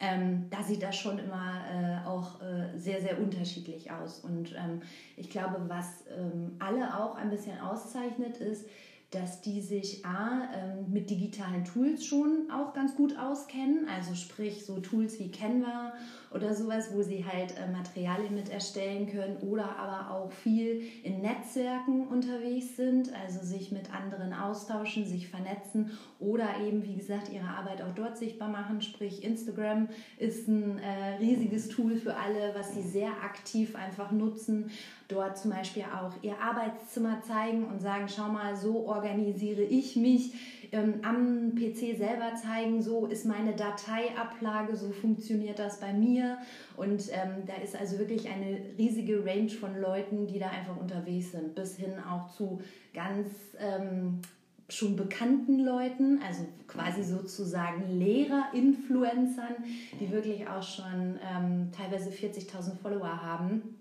Ähm, 0.00 0.46
da 0.50 0.62
sieht 0.62 0.82
das 0.82 0.96
schon 0.96 1.18
immer 1.18 1.62
äh, 1.72 2.06
auch 2.06 2.40
äh, 2.42 2.78
sehr, 2.78 3.00
sehr 3.00 3.18
unterschiedlich 3.18 3.90
aus. 3.90 4.20
Und 4.20 4.52
ähm, 4.52 4.82
ich 5.16 5.30
glaube, 5.30 5.56
was 5.68 6.04
ähm, 6.16 6.56
alle 6.58 6.98
auch 6.98 7.16
ein 7.16 7.30
bisschen 7.30 7.58
auszeichnet, 7.60 8.36
ist, 8.36 8.66
dass 9.10 9.40
die 9.40 9.60
sich 9.60 10.04
A, 10.04 10.48
ähm, 10.52 10.92
mit 10.92 11.10
digitalen 11.10 11.64
Tools 11.64 12.04
schon 12.04 12.50
auch 12.50 12.72
ganz 12.74 12.96
gut 12.96 13.16
auskennen, 13.18 13.88
also 13.88 14.14
sprich 14.14 14.64
so 14.64 14.80
Tools 14.80 15.18
wie 15.18 15.30
Canva 15.30 15.92
oder 16.30 16.54
sowas, 16.54 16.90
wo 16.92 17.02
sie 17.02 17.24
halt 17.24 17.54
äh, 17.56 17.70
Materialien 17.70 18.34
mit 18.34 18.50
erstellen 18.50 19.08
können 19.08 19.36
oder 19.38 19.76
aber 19.78 20.10
auch 20.10 20.32
viel 20.32 20.82
in 21.02 21.20
Netzwerken 21.20 22.06
unterwegs 22.08 22.76
sind, 22.76 23.12
also 23.14 23.40
sich 23.44 23.72
mit 23.72 23.92
anderen 23.94 24.32
austauschen, 24.32 25.04
sich 25.04 25.28
vernetzen 25.28 25.96
oder 26.18 26.60
eben, 26.66 26.82
wie 26.84 26.96
gesagt, 26.96 27.30
ihre 27.32 27.48
Arbeit 27.48 27.82
auch 27.82 27.94
dort 27.94 28.16
sichtbar 28.18 28.48
machen. 28.48 28.80
Sprich, 28.80 29.24
Instagram 29.24 29.88
ist 30.18 30.48
ein 30.48 30.78
äh, 30.78 31.16
riesiges 31.18 31.68
Tool 31.68 31.96
für 31.96 32.16
alle, 32.16 32.54
was 32.54 32.74
sie 32.74 32.82
sehr 32.82 33.10
aktiv 33.22 33.76
einfach 33.76 34.10
nutzen. 34.10 34.70
Dort 35.08 35.38
zum 35.38 35.52
Beispiel 35.52 35.84
auch 35.84 36.12
ihr 36.22 36.38
Arbeitszimmer 36.40 37.22
zeigen 37.22 37.64
und 37.64 37.80
sagen, 37.80 38.06
schau 38.08 38.28
mal, 38.28 38.56
so 38.56 38.88
organisiere 38.88 39.62
ich 39.62 39.94
mich 39.94 40.32
ähm, 40.72 41.00
am 41.02 41.54
PC 41.54 41.96
selber 41.96 42.34
zeigen, 42.34 42.82
so 42.82 43.06
ist 43.06 43.24
meine 43.24 43.54
Dateiablage, 43.54 44.76
so 44.76 44.90
funktioniert 44.90 45.58
das 45.58 45.80
bei 45.80 45.92
mir. 45.92 46.38
Und 46.76 47.08
ähm, 47.10 47.44
da 47.46 47.54
ist 47.62 47.76
also 47.76 47.98
wirklich 47.98 48.28
eine 48.28 48.58
riesige 48.78 49.24
Range 49.24 49.50
von 49.50 49.80
Leuten, 49.80 50.26
die 50.26 50.38
da 50.38 50.48
einfach 50.48 50.76
unterwegs 50.76 51.32
sind, 51.32 51.54
bis 51.54 51.76
hin 51.76 51.94
auch 51.98 52.30
zu 52.30 52.60
ganz 52.94 53.28
ähm, 53.58 54.20
schon 54.68 54.96
bekannten 54.96 55.64
Leuten, 55.64 56.20
also 56.26 56.46
quasi 56.66 57.04
sozusagen 57.04 57.98
Lehrer-Influencern, 57.98 59.54
die 60.00 60.10
wirklich 60.10 60.48
auch 60.48 60.62
schon 60.62 61.18
ähm, 61.22 61.70
teilweise 61.70 62.10
40.000 62.10 62.76
Follower 62.82 63.22
haben 63.22 63.76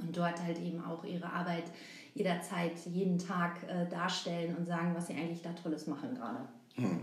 und 0.00 0.16
dort 0.16 0.40
halt 0.42 0.60
eben 0.60 0.82
auch 0.84 1.04
ihre 1.04 1.32
Arbeit 1.32 1.64
jederzeit, 2.18 2.72
jeden 2.86 3.18
Tag 3.18 3.56
äh, 3.68 3.88
darstellen 3.88 4.56
und 4.56 4.66
sagen, 4.66 4.92
was 4.94 5.06
sie 5.06 5.14
eigentlich 5.14 5.42
da 5.42 5.52
Tolles 5.52 5.86
machen 5.86 6.14
gerade. 6.14 6.40
Hm. 6.74 7.00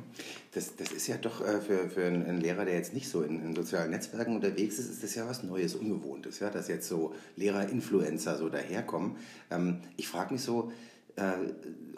Das, 0.53 0.75
das 0.77 0.91
ist 0.93 1.07
ja 1.07 1.17
doch 1.17 1.41
äh, 1.41 1.59
für, 1.59 1.89
für 1.89 2.05
einen 2.05 2.39
Lehrer, 2.39 2.63
der 2.63 2.75
jetzt 2.75 2.93
nicht 2.93 3.09
so 3.09 3.23
in, 3.23 3.43
in, 3.43 3.55
sozialen 3.55 3.91
Netzwerken 3.91 4.35
unterwegs 4.35 4.79
ist, 4.79 4.89
ist 4.89 5.03
das 5.03 5.15
ja 5.15 5.27
was 5.27 5.43
Neues, 5.43 5.75
Ungewohntes, 5.75 6.39
ja, 6.39 6.49
dass 6.49 6.69
jetzt 6.69 6.87
so 6.87 7.13
Lehrer-Influencer 7.35 8.37
so 8.37 8.47
daherkommen. 8.47 9.17
Ähm, 9.51 9.81
ich 9.97 10.07
frage 10.07 10.33
mich 10.33 10.43
so, 10.43 10.71
äh, 11.17 11.33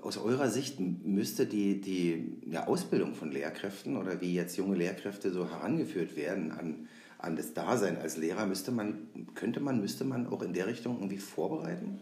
aus 0.02 0.18
eurer 0.18 0.50
Sicht 0.50 0.80
müsste 0.80 1.46
die, 1.46 1.80
die 1.80 2.38
ja, 2.50 2.66
Ausbildung 2.66 3.14
von 3.14 3.32
Lehrkräften 3.32 3.98
oder 3.98 4.22
wie 4.22 4.34
jetzt 4.34 4.58
junge 4.58 4.76
Lehrkräfte 4.76 5.32
so 5.32 5.50
herangeführt 5.50 6.16
werden 6.16 6.52
an, 6.52 6.88
an 7.20 7.36
das 7.36 7.54
Dasein 7.54 7.98
als 7.98 8.18
Lehrer, 8.18 8.48
müsste 8.48 8.72
man, 8.72 9.08
könnte 9.36 9.60
man, 9.60 9.82
müsste 9.82 10.04
man 10.04 10.28
auch 10.28 10.42
in 10.42 10.54
der 10.54 10.66
Richtung 10.66 10.98
irgendwie 10.98 11.18
vorbereiten? 11.18 12.00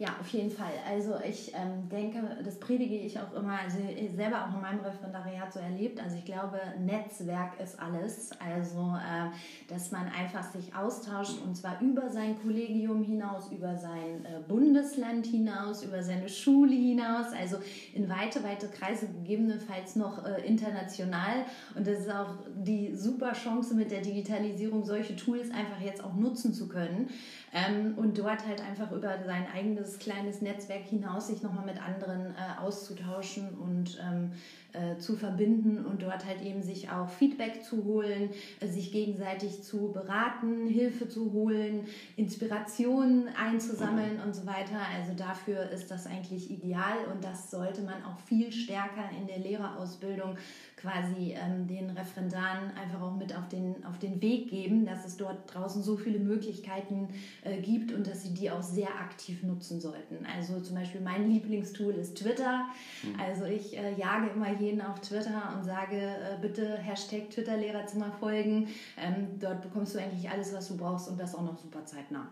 Ja, 0.00 0.16
auf 0.18 0.28
jeden 0.28 0.50
Fall. 0.50 0.72
Also 0.88 1.16
ich 1.28 1.52
ähm, 1.54 1.86
denke, 1.90 2.22
das 2.42 2.58
predige 2.58 2.96
ich 2.96 3.20
auch 3.20 3.34
immer, 3.34 3.58
also 3.62 3.76
selber 4.16 4.46
auch 4.46 4.54
in 4.54 4.62
meinem 4.62 4.80
Referendariat 4.80 5.52
so 5.52 5.60
erlebt. 5.60 6.02
Also 6.02 6.16
ich 6.16 6.24
glaube, 6.24 6.58
Netzwerk 6.78 7.60
ist 7.62 7.78
alles. 7.78 8.30
Also 8.40 8.96
äh, 8.96 9.28
dass 9.68 9.92
man 9.92 10.06
einfach 10.08 10.42
sich 10.52 10.74
austauscht 10.74 11.42
und 11.44 11.54
zwar 11.54 11.82
über 11.82 12.08
sein 12.08 12.34
Kollegium 12.40 13.02
hinaus, 13.02 13.52
über 13.52 13.76
sein 13.76 14.24
äh, 14.24 14.40
Bundesland 14.48 15.26
hinaus, 15.26 15.82
über 15.82 16.02
seine 16.02 16.30
Schule 16.30 16.74
hinaus, 16.74 17.26
also 17.38 17.58
in 17.92 18.08
weite, 18.08 18.42
weite 18.42 18.68
Kreise, 18.68 19.06
gegebenenfalls 19.06 19.96
noch 19.96 20.24
äh, 20.24 20.46
international. 20.46 21.44
Und 21.76 21.86
das 21.86 21.98
ist 21.98 22.10
auch 22.10 22.38
die 22.56 22.94
super 22.94 23.34
Chance 23.34 23.74
mit 23.74 23.90
der 23.90 24.00
Digitalisierung, 24.00 24.82
solche 24.82 25.14
Tools 25.14 25.50
einfach 25.50 25.82
jetzt 25.84 26.02
auch 26.02 26.14
nutzen 26.14 26.54
zu 26.54 26.68
können 26.68 27.10
ähm, 27.52 27.94
und 27.96 28.18
dort 28.18 28.46
halt 28.46 28.60
einfach 28.60 28.90
über 28.92 29.18
sein 29.26 29.46
eigenes 29.54 29.89
kleines 29.98 30.40
Netzwerk 30.40 30.84
hinaus 30.84 31.28
sich 31.28 31.42
nochmal 31.42 31.64
mit 31.64 31.80
anderen 31.82 32.34
äh, 32.34 32.60
auszutauschen 32.60 33.56
und 33.58 33.98
ähm, 34.02 34.32
äh, 34.72 34.98
zu 34.98 35.16
verbinden 35.16 35.84
und 35.84 36.02
dort 36.02 36.24
halt 36.26 36.42
eben 36.42 36.62
sich 36.62 36.90
auch 36.90 37.08
Feedback 37.08 37.62
zu 37.62 37.84
holen, 37.84 38.30
äh, 38.60 38.66
sich 38.66 38.92
gegenseitig 38.92 39.62
zu 39.62 39.92
beraten, 39.92 40.66
Hilfe 40.66 41.08
zu 41.08 41.32
holen, 41.32 41.86
Inspirationen 42.16 43.28
einzusammeln 43.28 44.20
und 44.24 44.34
so 44.34 44.46
weiter. 44.46 44.78
Also 44.96 45.14
dafür 45.14 45.70
ist 45.70 45.90
das 45.90 46.06
eigentlich 46.06 46.50
ideal 46.50 46.98
und 47.12 47.24
das 47.24 47.50
sollte 47.50 47.82
man 47.82 48.04
auch 48.04 48.18
viel 48.26 48.52
stärker 48.52 49.10
in 49.18 49.26
der 49.26 49.38
Lehrerausbildung 49.38 50.36
quasi 50.80 51.34
ähm, 51.34 51.66
den 51.66 51.90
Referendaren 51.90 52.70
einfach 52.76 53.02
auch 53.02 53.16
mit 53.16 53.36
auf 53.36 53.48
den, 53.48 53.84
auf 53.84 53.98
den 53.98 54.20
Weg 54.22 54.48
geben, 54.48 54.86
dass 54.86 55.04
es 55.04 55.16
dort 55.16 55.54
draußen 55.54 55.82
so 55.82 55.96
viele 55.96 56.18
Möglichkeiten 56.18 57.08
äh, 57.42 57.60
gibt 57.60 57.92
und 57.92 58.06
dass 58.06 58.22
sie 58.22 58.32
die 58.32 58.50
auch 58.50 58.62
sehr 58.62 58.88
aktiv 58.88 59.42
nutzen 59.42 59.80
sollten. 59.80 60.26
Also 60.34 60.60
zum 60.60 60.76
Beispiel 60.76 61.00
mein 61.00 61.30
Lieblingstool 61.30 61.94
ist 61.94 62.16
Twitter. 62.16 62.66
Mhm. 63.02 63.20
Also 63.20 63.44
ich 63.44 63.76
äh, 63.76 63.94
jage 63.94 64.30
immer 64.34 64.54
jeden 64.60 64.80
auf 64.80 65.00
Twitter 65.00 65.54
und 65.56 65.64
sage, 65.64 65.96
äh, 65.96 66.40
bitte 66.40 66.76
Hashtag 66.76 67.30
Twitter-Lehrerzimmer 67.30 68.12
folgen. 68.18 68.68
Ähm, 68.98 69.38
dort 69.38 69.62
bekommst 69.62 69.94
du 69.94 69.98
eigentlich 69.98 70.28
alles, 70.30 70.52
was 70.52 70.68
du 70.68 70.76
brauchst 70.76 71.08
und 71.08 71.18
das 71.18 71.34
auch 71.34 71.42
noch 71.42 71.58
super 71.58 71.84
zeitnah. 71.84 72.28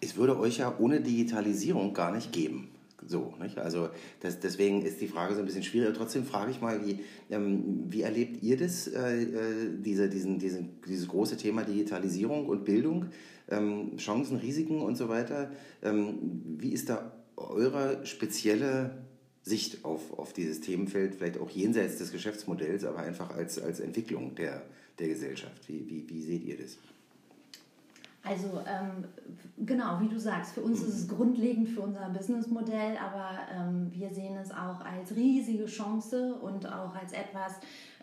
Es 0.00 0.16
würde 0.16 0.38
euch 0.38 0.58
ja 0.58 0.74
ohne 0.78 1.00
Digitalisierung 1.00 1.92
gar 1.92 2.12
nicht 2.12 2.32
geben. 2.32 2.70
So, 3.06 3.34
nicht? 3.40 3.58
Also 3.58 3.88
das, 4.20 4.40
deswegen 4.40 4.82
ist 4.82 5.00
die 5.00 5.08
Frage 5.08 5.34
so 5.34 5.40
ein 5.40 5.46
bisschen 5.46 5.62
schwieriger. 5.62 5.94
Trotzdem 5.94 6.24
frage 6.24 6.50
ich 6.50 6.60
mal, 6.60 6.84
wie, 6.86 7.00
ähm, 7.30 7.84
wie 7.88 8.02
erlebt 8.02 8.42
ihr 8.42 8.56
das, 8.56 8.88
äh, 8.88 9.22
äh, 9.22 9.78
diese, 9.78 10.08
diesen, 10.08 10.38
diesen, 10.38 10.80
dieses 10.86 11.08
große 11.08 11.36
Thema 11.36 11.64
Digitalisierung 11.64 12.46
und 12.46 12.64
Bildung, 12.64 13.06
ähm, 13.48 13.96
Chancen, 13.96 14.36
Risiken 14.36 14.80
und 14.80 14.96
so 14.96 15.08
weiter? 15.08 15.50
Ähm, 15.82 16.42
wie 16.58 16.72
ist 16.72 16.90
da 16.90 17.12
eure 17.36 18.04
spezielle 18.04 18.90
Sicht 19.42 19.84
auf, 19.84 20.18
auf 20.18 20.32
dieses 20.32 20.60
Themenfeld, 20.60 21.14
vielleicht 21.14 21.38
auch 21.38 21.50
jenseits 21.50 21.98
des 21.98 22.12
Geschäftsmodells, 22.12 22.84
aber 22.84 22.98
einfach 22.98 23.34
als, 23.34 23.58
als 23.58 23.80
Entwicklung 23.80 24.34
der, 24.34 24.62
der 24.98 25.08
Gesellschaft? 25.08 25.68
Wie, 25.68 25.88
wie, 25.88 26.08
wie 26.08 26.22
seht 26.22 26.44
ihr 26.44 26.58
das? 26.58 26.78
Also 28.22 28.60
ähm, 28.66 29.04
genau, 29.64 29.98
wie 30.00 30.08
du 30.08 30.20
sagst, 30.20 30.52
für 30.52 30.60
uns 30.60 30.82
ist 30.82 30.94
es 30.94 31.08
grundlegend 31.08 31.70
für 31.70 31.80
unser 31.80 32.10
Businessmodell, 32.10 32.98
aber 32.98 33.38
ähm, 33.50 33.90
wir 33.94 34.10
sehen 34.10 34.36
es 34.36 34.50
auch 34.50 34.84
als 34.84 35.16
riesige 35.16 35.64
Chance 35.64 36.34
und 36.34 36.66
auch 36.66 36.94
als 36.94 37.12
etwas, 37.12 37.54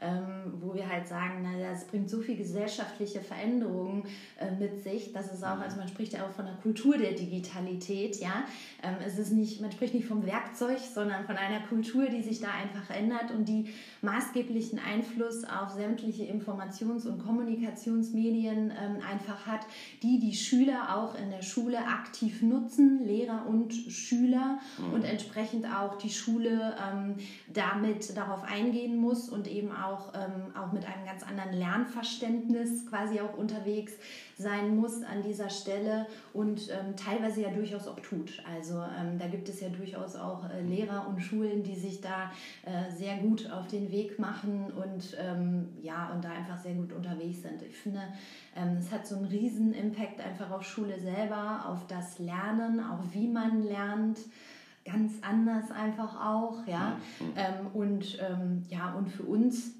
ähm, 0.02 0.54
wo 0.62 0.74
wir 0.76 0.88
halt 0.88 1.08
sagen, 1.08 1.42
na, 1.42 1.72
das 1.72 1.86
bringt 1.86 2.10
so 2.10 2.22
viel 2.22 2.38
gesellschaftliche 2.38 3.20
Veränderungen 3.22 4.04
äh, 4.40 4.52
mit 4.52 4.84
sich, 4.84 5.12
dass 5.12 5.34
es 5.34 5.44
auch, 5.44 5.60
also 5.60 5.78
man 5.78 5.88
spricht 5.88 6.14
ja 6.14 6.26
auch 6.26 6.32
von 6.32 6.46
der 6.46 6.56
Kultur 6.56 6.98
der 6.98 7.14
Digitalität, 7.14 8.20
ja. 8.20 8.44
Ähm, 8.84 8.96
es 9.06 9.18
ist 9.18 9.32
nicht, 9.32 9.60
man 9.62 9.72
spricht 9.72 9.94
nicht 9.94 10.08
vom 10.08 10.26
Werkzeug, 10.26 10.78
sondern 10.80 11.26
von 11.26 11.36
einer 11.36 11.62
Kultur, 11.62 12.08
die 12.08 12.22
sich 12.22 12.40
da 12.40 12.50
einfach 12.50 12.94
ändert 12.96 13.32
und 13.32 13.46
die 13.46 13.74
maßgeblichen 14.02 14.80
Einfluss 14.80 15.44
auf 15.44 15.72
sämtliche 15.72 16.26
Informations- 16.26 17.08
und 17.08 17.26
Kommunikationsmedien 17.26 18.72
ähm, 18.72 18.98
einfach 19.10 19.48
hat, 19.48 19.62
die 20.04 20.20
die 20.20 20.36
Schüler 20.36 20.96
auch 20.96 21.16
in 21.16 21.32
der 21.32 21.42
Schule 21.42 21.80
aktiv 21.80 22.42
nutzen, 22.44 23.04
Lehrer 23.04 23.46
und 23.48 23.74
Schüler 23.74 24.60
mhm. 24.78 24.94
und 24.94 25.04
entsprechend 25.04 25.66
auch 25.66 25.98
die 25.98 26.12
Schule 26.12 26.76
ähm, 26.78 27.16
damit 27.52 28.16
darauf 28.16 28.44
eingehen 28.44 28.98
muss 28.98 29.30
und 29.30 29.48
eben 29.48 29.72
auch 29.72 29.87
auch, 29.88 30.14
ähm, 30.14 30.56
auch 30.56 30.72
mit 30.72 30.86
einem 30.86 31.06
ganz 31.06 31.24
anderen 31.24 31.54
Lernverständnis 31.54 32.86
quasi 32.88 33.20
auch 33.22 33.38
unterwegs 33.38 33.94
sein 34.38 34.76
muss 34.76 35.04
an 35.04 35.24
dieser 35.24 35.50
Stelle 35.50 36.06
und 36.34 36.70
ähm, 36.70 36.96
teilweise 36.96 37.42
ja 37.42 37.50
durchaus 37.50 37.88
auch 37.88 38.00
tut. 38.00 38.44
Also 38.56 38.76
ähm, 38.76 39.18
da 39.18 39.28
gibt 39.28 39.50
es 39.50 39.62
ja 39.62 39.70
durchaus 39.70 40.16
auch 40.16 40.48
äh, 40.50 40.62
Lehrer 40.62 41.08
und 41.08 41.20
Schulen, 41.20 41.64
die 41.64 41.76
sich 41.76 42.02
da 42.02 42.32
äh, 42.64 42.92
sehr 42.92 43.18
gut 43.18 43.50
auf 43.52 43.68
den 43.68 43.92
Weg 43.92 44.20
machen 44.20 44.72
und 44.72 45.18
ähm, 45.20 45.70
ja 45.82 46.12
und 46.14 46.24
da 46.24 46.30
einfach 46.30 46.58
sehr 46.58 46.76
gut 46.76 46.94
unterwegs 46.94 47.42
sind. 47.42 47.62
Ich 47.64 47.78
finde, 47.78 48.02
ähm, 48.56 48.78
es 48.78 48.92
hat 48.92 49.08
so 49.08 49.16
einen 49.16 49.26
riesen 49.26 49.74
Impact 49.74 50.22
einfach 50.22 50.52
auf 50.52 50.64
Schule 50.64 51.00
selber, 51.00 51.66
auf 51.68 51.88
das 51.88 52.20
Lernen, 52.20 52.80
auch 52.80 53.04
wie 53.14 53.28
man 53.28 53.64
lernt 53.64 54.20
ganz 54.88 55.14
anders 55.22 55.70
einfach 55.72 56.16
auch, 56.20 56.66
ja. 56.66 56.98
Mhm. 57.20 57.34
Ähm, 57.36 57.68
und 57.74 58.18
ähm, 58.22 58.64
ja, 58.70 58.94
und 58.94 59.10
für 59.10 59.24
uns 59.24 59.74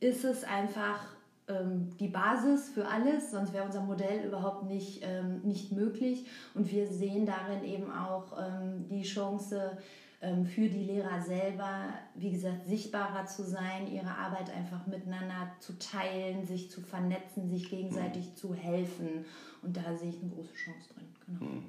ist 0.00 0.24
es 0.24 0.44
einfach 0.44 1.06
ähm, 1.48 1.90
die 1.98 2.08
Basis 2.08 2.68
für 2.68 2.86
alles, 2.86 3.30
sonst 3.30 3.52
wäre 3.52 3.64
unser 3.64 3.82
Modell 3.82 4.26
überhaupt 4.26 4.64
nicht, 4.64 5.00
ähm, 5.02 5.40
nicht 5.42 5.72
möglich. 5.72 6.26
Und 6.54 6.70
wir 6.70 6.86
sehen 6.86 7.26
darin 7.26 7.64
eben 7.64 7.90
auch 7.90 8.38
ähm, 8.38 8.86
die 8.88 9.02
Chance 9.02 9.78
ähm, 10.20 10.44
für 10.44 10.68
die 10.68 10.84
Lehrer 10.84 11.20
selber, 11.22 11.88
wie 12.14 12.30
gesagt, 12.30 12.66
sichtbarer 12.66 13.26
zu 13.26 13.44
sein, 13.44 13.90
ihre 13.90 14.10
Arbeit 14.10 14.50
einfach 14.50 14.86
miteinander 14.86 15.50
zu 15.60 15.78
teilen, 15.78 16.44
sich 16.46 16.70
zu 16.70 16.80
vernetzen, 16.80 17.48
sich 17.48 17.70
gegenseitig 17.70 18.26
mhm. 18.26 18.36
zu 18.36 18.54
helfen. 18.54 19.24
Und 19.62 19.76
da 19.76 19.96
sehe 19.96 20.10
ich 20.10 20.20
eine 20.20 20.30
große 20.30 20.54
Chance 20.54 20.94
drin. 20.94 21.08
Genau. 21.26 21.50
Mhm. 21.50 21.64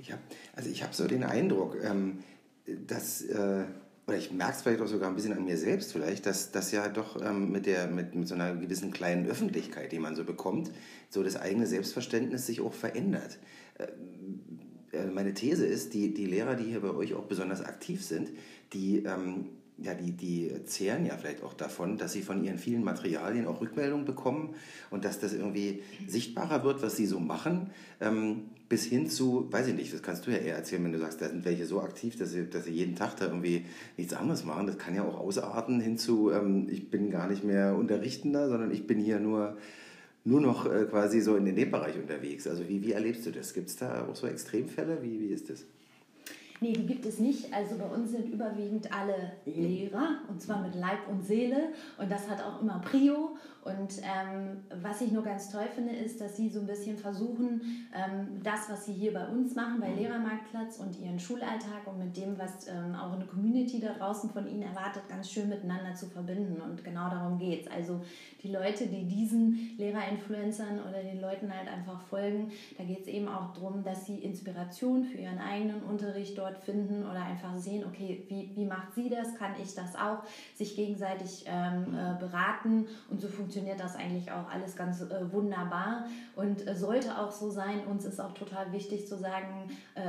Ich 0.00 0.12
hab, 0.12 0.18
also 0.54 0.70
ich 0.70 0.82
habe 0.82 0.94
so 0.94 1.06
den 1.06 1.24
Eindruck, 1.24 1.76
ähm, 1.82 2.22
dass... 2.86 3.22
Äh 3.22 3.64
oder 4.06 4.16
ich 4.16 4.30
merke 4.30 4.54
es 4.54 4.62
vielleicht 4.62 4.80
auch 4.80 4.86
sogar 4.86 5.08
ein 5.08 5.16
bisschen 5.16 5.32
an 5.32 5.44
mir 5.44 5.56
selbst 5.56 5.92
vielleicht, 5.92 6.26
dass 6.26 6.52
das 6.52 6.70
ja 6.70 6.88
doch 6.88 7.20
ähm, 7.20 7.50
mit, 7.50 7.66
der, 7.66 7.88
mit, 7.88 8.14
mit 8.14 8.28
so 8.28 8.34
einer 8.34 8.54
gewissen 8.54 8.92
kleinen 8.92 9.26
Öffentlichkeit, 9.26 9.90
die 9.90 9.98
man 9.98 10.14
so 10.14 10.24
bekommt, 10.24 10.70
so 11.10 11.24
das 11.24 11.36
eigene 11.36 11.66
Selbstverständnis 11.66 12.46
sich 12.46 12.60
auch 12.60 12.72
verändert. 12.72 13.38
Äh, 13.78 14.96
äh 14.96 15.06
meine 15.06 15.34
These 15.34 15.66
ist, 15.66 15.92
die, 15.92 16.14
die 16.14 16.26
Lehrer, 16.26 16.54
die 16.54 16.64
hier 16.64 16.80
bei 16.80 16.90
euch 16.90 17.14
auch 17.14 17.24
besonders 17.24 17.64
aktiv 17.64 18.04
sind, 18.04 18.30
die 18.72 18.98
ähm, 19.04 19.48
ja, 19.78 19.92
die, 19.94 20.12
die 20.12 20.50
zehren 20.64 21.04
ja 21.04 21.16
vielleicht 21.16 21.42
auch 21.42 21.52
davon, 21.52 21.98
dass 21.98 22.12
sie 22.12 22.22
von 22.22 22.42
ihren 22.42 22.58
vielen 22.58 22.82
Materialien 22.82 23.46
auch 23.46 23.60
Rückmeldungen 23.60 24.06
bekommen 24.06 24.54
und 24.90 25.04
dass 25.04 25.20
das 25.20 25.34
irgendwie 25.34 25.82
sichtbarer 26.06 26.64
wird, 26.64 26.82
was 26.82 26.96
sie 26.96 27.06
so 27.06 27.20
machen, 27.20 27.70
ähm, 28.00 28.50
bis 28.68 28.84
hin 28.84 29.08
zu, 29.08 29.52
weiß 29.52 29.68
ich 29.68 29.74
nicht, 29.74 29.92
das 29.92 30.02
kannst 30.02 30.26
du 30.26 30.30
ja 30.30 30.38
eher 30.38 30.56
erzählen, 30.56 30.82
wenn 30.84 30.92
du 30.92 30.98
sagst, 30.98 31.20
da 31.20 31.28
sind 31.28 31.44
welche 31.44 31.66
so 31.66 31.80
aktiv, 31.82 32.16
dass 32.16 32.30
sie, 32.32 32.48
dass 32.48 32.64
sie 32.64 32.72
jeden 32.72 32.96
Tag 32.96 33.16
da 33.16 33.26
irgendwie 33.26 33.66
nichts 33.96 34.14
anderes 34.14 34.44
machen. 34.44 34.66
Das 34.66 34.78
kann 34.78 34.94
ja 34.94 35.04
auch 35.04 35.20
ausarten 35.20 35.80
hin 35.80 35.98
zu, 35.98 36.30
ähm, 36.30 36.68
ich 36.70 36.90
bin 36.90 37.10
gar 37.10 37.28
nicht 37.28 37.44
mehr 37.44 37.76
Unterrichtender, 37.76 38.48
sondern 38.48 38.70
ich 38.70 38.86
bin 38.86 38.98
hier 38.98 39.20
nur, 39.20 39.58
nur 40.24 40.40
noch 40.40 40.66
äh, 40.66 40.86
quasi 40.86 41.20
so 41.20 41.36
in 41.36 41.44
dem 41.54 41.70
Bereich 41.70 41.96
unterwegs. 41.96 42.46
Also 42.46 42.66
wie, 42.66 42.82
wie 42.82 42.92
erlebst 42.92 43.26
du 43.26 43.30
das? 43.30 43.52
Gibt 43.52 43.68
es 43.68 43.76
da 43.76 44.08
auch 44.08 44.16
so 44.16 44.26
Extremfälle? 44.26 45.02
Wie, 45.02 45.20
wie 45.20 45.28
ist 45.28 45.50
das? 45.50 45.64
Nee, 46.60 46.72
die 46.72 46.86
gibt 46.86 47.04
es 47.04 47.18
nicht. 47.18 47.52
Also 47.52 47.76
bei 47.76 47.86
uns 47.86 48.12
sind 48.12 48.28
überwiegend 48.28 48.92
alle 48.92 49.32
Lehrer 49.44 50.20
und 50.28 50.40
zwar 50.40 50.62
mit 50.62 50.74
Leib 50.74 51.08
und 51.10 51.24
Seele 51.24 51.72
und 51.98 52.10
das 52.10 52.28
hat 52.28 52.42
auch 52.42 52.62
immer 52.62 52.80
Prio. 52.80 53.36
Und 53.66 53.98
ähm, 53.98 54.58
was 54.80 55.00
ich 55.00 55.10
nur 55.10 55.24
ganz 55.24 55.50
toll 55.50 55.66
finde, 55.74 55.92
ist, 55.92 56.20
dass 56.20 56.36
sie 56.36 56.48
so 56.48 56.60
ein 56.60 56.66
bisschen 56.66 56.96
versuchen, 56.96 57.88
ähm, 57.92 58.40
das, 58.44 58.70
was 58.70 58.86
sie 58.86 58.92
hier 58.92 59.12
bei 59.12 59.26
uns 59.26 59.56
machen, 59.56 59.80
bei 59.80 59.92
Lehrermarktplatz 59.92 60.78
und 60.78 60.96
ihren 61.00 61.18
Schulalltag 61.18 61.84
und 61.86 61.98
mit 61.98 62.16
dem, 62.16 62.38
was 62.38 62.68
ähm, 62.68 62.94
auch 62.94 63.12
eine 63.12 63.26
Community 63.26 63.80
da 63.80 63.92
draußen 63.92 64.30
von 64.30 64.46
ihnen 64.46 64.62
erwartet, 64.62 65.02
ganz 65.08 65.28
schön 65.28 65.48
miteinander 65.48 65.94
zu 65.94 66.06
verbinden. 66.06 66.60
Und 66.60 66.84
genau 66.84 67.10
darum 67.10 67.38
geht 67.38 67.66
es. 67.66 67.72
Also 67.72 68.02
die 68.44 68.52
Leute, 68.52 68.86
die 68.86 69.04
diesen 69.04 69.74
Lehrerinfluencern 69.78 70.78
oder 70.88 71.02
den 71.02 71.20
Leuten 71.20 71.52
halt 71.52 71.68
einfach 71.68 72.00
folgen, 72.02 72.52
da 72.78 72.84
geht 72.84 73.00
es 73.00 73.08
eben 73.08 73.26
auch 73.26 73.52
darum, 73.52 73.82
dass 73.82 74.06
sie 74.06 74.18
Inspiration 74.18 75.04
für 75.04 75.18
ihren 75.18 75.38
eigenen 75.38 75.82
Unterricht 75.82 76.38
dort 76.38 76.58
finden 76.58 77.02
oder 77.02 77.24
einfach 77.24 77.56
sehen, 77.56 77.84
okay, 77.84 78.22
wie, 78.28 78.52
wie 78.54 78.64
macht 78.64 78.94
sie 78.94 79.08
das, 79.08 79.34
kann 79.34 79.54
ich 79.60 79.74
das 79.74 79.96
auch, 79.96 80.22
sich 80.54 80.76
gegenseitig 80.76 81.44
ähm, 81.48 81.96
äh, 81.96 82.16
beraten 82.20 82.86
und 83.10 83.20
so 83.20 83.26
funktioniert 83.26 83.55
funktioniert 83.56 83.80
das 83.80 83.96
eigentlich 83.96 84.30
auch 84.30 84.50
alles 84.50 84.76
ganz 84.76 85.00
äh, 85.00 85.32
wunderbar 85.32 86.04
und 86.34 86.66
äh, 86.66 86.74
sollte 86.74 87.18
auch 87.18 87.30
so 87.30 87.50
sein. 87.50 87.86
Uns 87.86 88.04
ist 88.04 88.20
auch 88.20 88.34
total 88.34 88.70
wichtig 88.72 89.08
zu 89.08 89.16
sagen, 89.16 89.70
äh, 89.94 90.00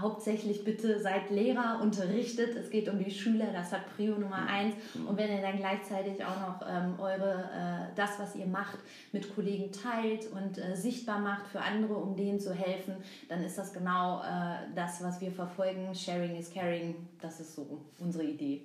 hauptsächlich 0.00 0.64
bitte 0.64 0.98
seid 1.00 1.30
Lehrer, 1.30 1.80
unterrichtet. 1.82 2.56
Es 2.56 2.70
geht 2.70 2.88
um 2.88 2.98
die 2.98 3.10
Schüler, 3.10 3.48
das 3.52 3.72
hat 3.72 3.82
Prio 3.94 4.16
Nummer 4.16 4.46
eins. 4.46 4.74
Und 5.06 5.18
wenn 5.18 5.30
ihr 5.30 5.42
dann 5.42 5.58
gleichzeitig 5.58 6.24
auch 6.24 6.40
noch 6.40 6.66
ähm, 6.66 6.94
eure, 6.98 7.42
äh, 7.42 7.94
das, 7.94 8.18
was 8.18 8.34
ihr 8.36 8.46
macht, 8.46 8.78
mit 9.12 9.34
Kollegen 9.34 9.70
teilt 9.70 10.32
und 10.32 10.56
äh, 10.56 10.74
sichtbar 10.74 11.18
macht 11.18 11.46
für 11.48 11.60
andere, 11.60 11.96
um 11.96 12.16
denen 12.16 12.40
zu 12.40 12.54
helfen, 12.54 12.94
dann 13.28 13.42
ist 13.44 13.58
das 13.58 13.74
genau 13.74 14.22
äh, 14.22 14.74
das, 14.74 15.02
was 15.02 15.20
wir 15.20 15.30
verfolgen. 15.30 15.94
Sharing 15.94 16.36
is 16.36 16.50
caring, 16.50 16.94
das 17.20 17.40
ist 17.40 17.54
so 17.54 17.66
unsere 17.98 18.24
Idee. 18.24 18.62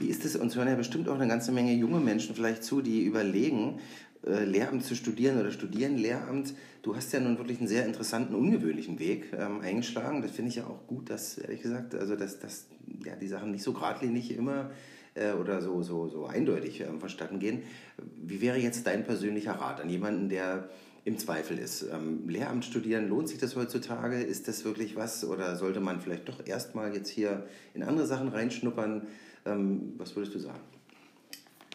Wie 0.00 0.08
ist 0.08 0.24
es? 0.24 0.34
Uns 0.34 0.56
hören 0.56 0.66
ja 0.66 0.76
bestimmt 0.76 1.10
auch 1.10 1.16
eine 1.16 1.28
ganze 1.28 1.52
Menge 1.52 1.74
junge 1.74 2.00
Menschen 2.00 2.34
vielleicht 2.34 2.64
zu, 2.64 2.80
die 2.80 3.04
überlegen, 3.04 3.80
äh, 4.26 4.44
Lehramt 4.44 4.82
zu 4.82 4.96
studieren 4.96 5.38
oder 5.38 5.50
studieren 5.50 5.98
Lehramt. 5.98 6.54
Du 6.80 6.96
hast 6.96 7.12
ja 7.12 7.20
nun 7.20 7.36
wirklich 7.36 7.58
einen 7.58 7.68
sehr 7.68 7.84
interessanten, 7.84 8.34
ungewöhnlichen 8.34 8.98
Weg 8.98 9.26
ähm, 9.38 9.60
eingeschlagen. 9.60 10.22
Das 10.22 10.30
finde 10.30 10.48
ich 10.48 10.56
ja 10.56 10.66
auch 10.66 10.86
gut, 10.86 11.10
dass, 11.10 11.36
ehrlich 11.36 11.60
gesagt, 11.60 11.94
also 11.94 12.16
dass, 12.16 12.40
dass 12.40 12.66
ja, 13.04 13.14
die 13.14 13.28
Sachen 13.28 13.50
nicht 13.50 13.62
so 13.62 13.74
geradlinig 13.74 14.34
immer 14.34 14.70
äh, 15.14 15.32
oder 15.32 15.60
so, 15.60 15.82
so, 15.82 16.08
so 16.08 16.24
eindeutig 16.24 16.80
ähm, 16.80 16.98
vonstatten 16.98 17.38
gehen. 17.38 17.62
Wie 18.16 18.40
wäre 18.40 18.56
jetzt 18.56 18.86
dein 18.86 19.04
persönlicher 19.04 19.52
Rat 19.52 19.82
an 19.82 19.90
jemanden, 19.90 20.30
der 20.30 20.70
im 21.04 21.18
Zweifel 21.18 21.58
ist. 21.58 21.82
Ähm, 21.82 22.28
Lehramt 22.28 22.64
studieren, 22.64 23.08
lohnt 23.08 23.28
sich 23.28 23.38
das 23.38 23.56
heutzutage? 23.56 24.20
Ist 24.22 24.48
das 24.48 24.64
wirklich 24.64 24.96
was? 24.96 25.24
Oder 25.24 25.56
sollte 25.56 25.80
man 25.80 26.00
vielleicht 26.00 26.28
doch 26.28 26.46
erstmal 26.46 26.94
jetzt 26.94 27.08
hier 27.08 27.46
in 27.74 27.82
andere 27.82 28.06
Sachen 28.06 28.28
reinschnuppern? 28.28 29.06
Ähm, 29.46 29.94
was 29.96 30.14
würdest 30.16 30.34
du 30.34 30.38
sagen? 30.38 30.60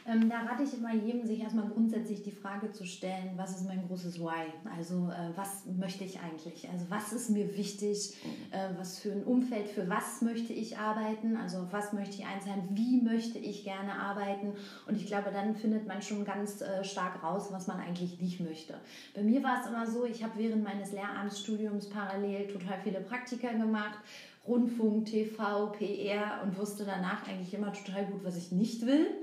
Ähm, 0.08 0.30
da 0.30 0.42
rate 0.42 0.64
ich 0.64 0.74
immer 0.78 0.94
jedem, 0.94 1.26
sich 1.26 1.40
erstmal 1.40 1.68
grundsätzlich 1.68 2.22
die 2.22 2.32
Frage 2.32 2.72
zu 2.72 2.86
stellen, 2.86 3.32
was 3.38 3.56
ist 3.58 3.66
mein 3.66 3.88
großes 3.88 4.20
Why? 4.20 4.54
Also 4.76 5.10
äh, 5.10 5.36
was 5.36 5.66
möchte 5.66 6.04
ich 6.04 6.20
eigentlich? 6.20 6.70
Also 6.70 6.86
was 6.90 7.12
ist 7.12 7.32
mir 7.32 7.58
wichtig? 7.58 8.16
Äh, 8.52 8.70
was 8.78 9.00
für 9.00 9.12
ein 9.12 9.24
Umfeld, 9.24 9.68
für 9.68 9.90
was 9.90 10.22
möchte 10.22 10.54
ich 10.54 10.78
arbeiten? 10.78 11.36
Also 11.38 11.60
auf 11.60 11.74
was 11.74 11.92
möchte 11.94 12.18
ich 12.18 12.26
sein? 12.46 12.68
Wie 12.72 13.02
möchte 13.02 13.40
ich 13.40 13.64
gerne 13.64 13.94
arbeiten? 13.94 14.54
Und 14.88 14.96
ich 14.96 15.08
glaube, 15.08 15.32
dann 15.32 15.56
findet 15.56 15.88
man 15.88 16.02
schon 16.04 16.24
ganz 16.24 16.62
äh, 16.62 16.84
stark 16.84 17.24
raus, 17.24 17.48
was 17.52 17.66
man 17.66 17.80
eigentlich 17.80 18.22
nicht 18.22 18.40
möchte. 18.42 18.76
Bei 19.16 19.24
mir 19.24 19.42
war 19.42 19.60
es 19.60 19.68
immer 19.68 19.88
so, 19.88 20.06
ich 20.06 20.24
habe 20.24 20.38
während 20.38 20.64
meines 20.64 20.92
Lehramtsstudiums 20.92 21.90
parallel 21.90 22.48
total 22.48 22.80
viele 22.84 23.02
Praktika 23.02 23.52
gemacht 23.54 24.00
Rundfunk, 24.48 25.06
TV, 25.08 25.72
PR 25.72 26.42
und 26.44 26.58
wusste 26.58 26.86
danach 26.86 27.28
eigentlich 27.28 27.54
immer 27.54 27.74
total 27.74 28.06
gut, 28.06 28.24
was 28.24 28.38
ich 28.38 28.52
nicht 28.52 28.86
will. 28.86 29.08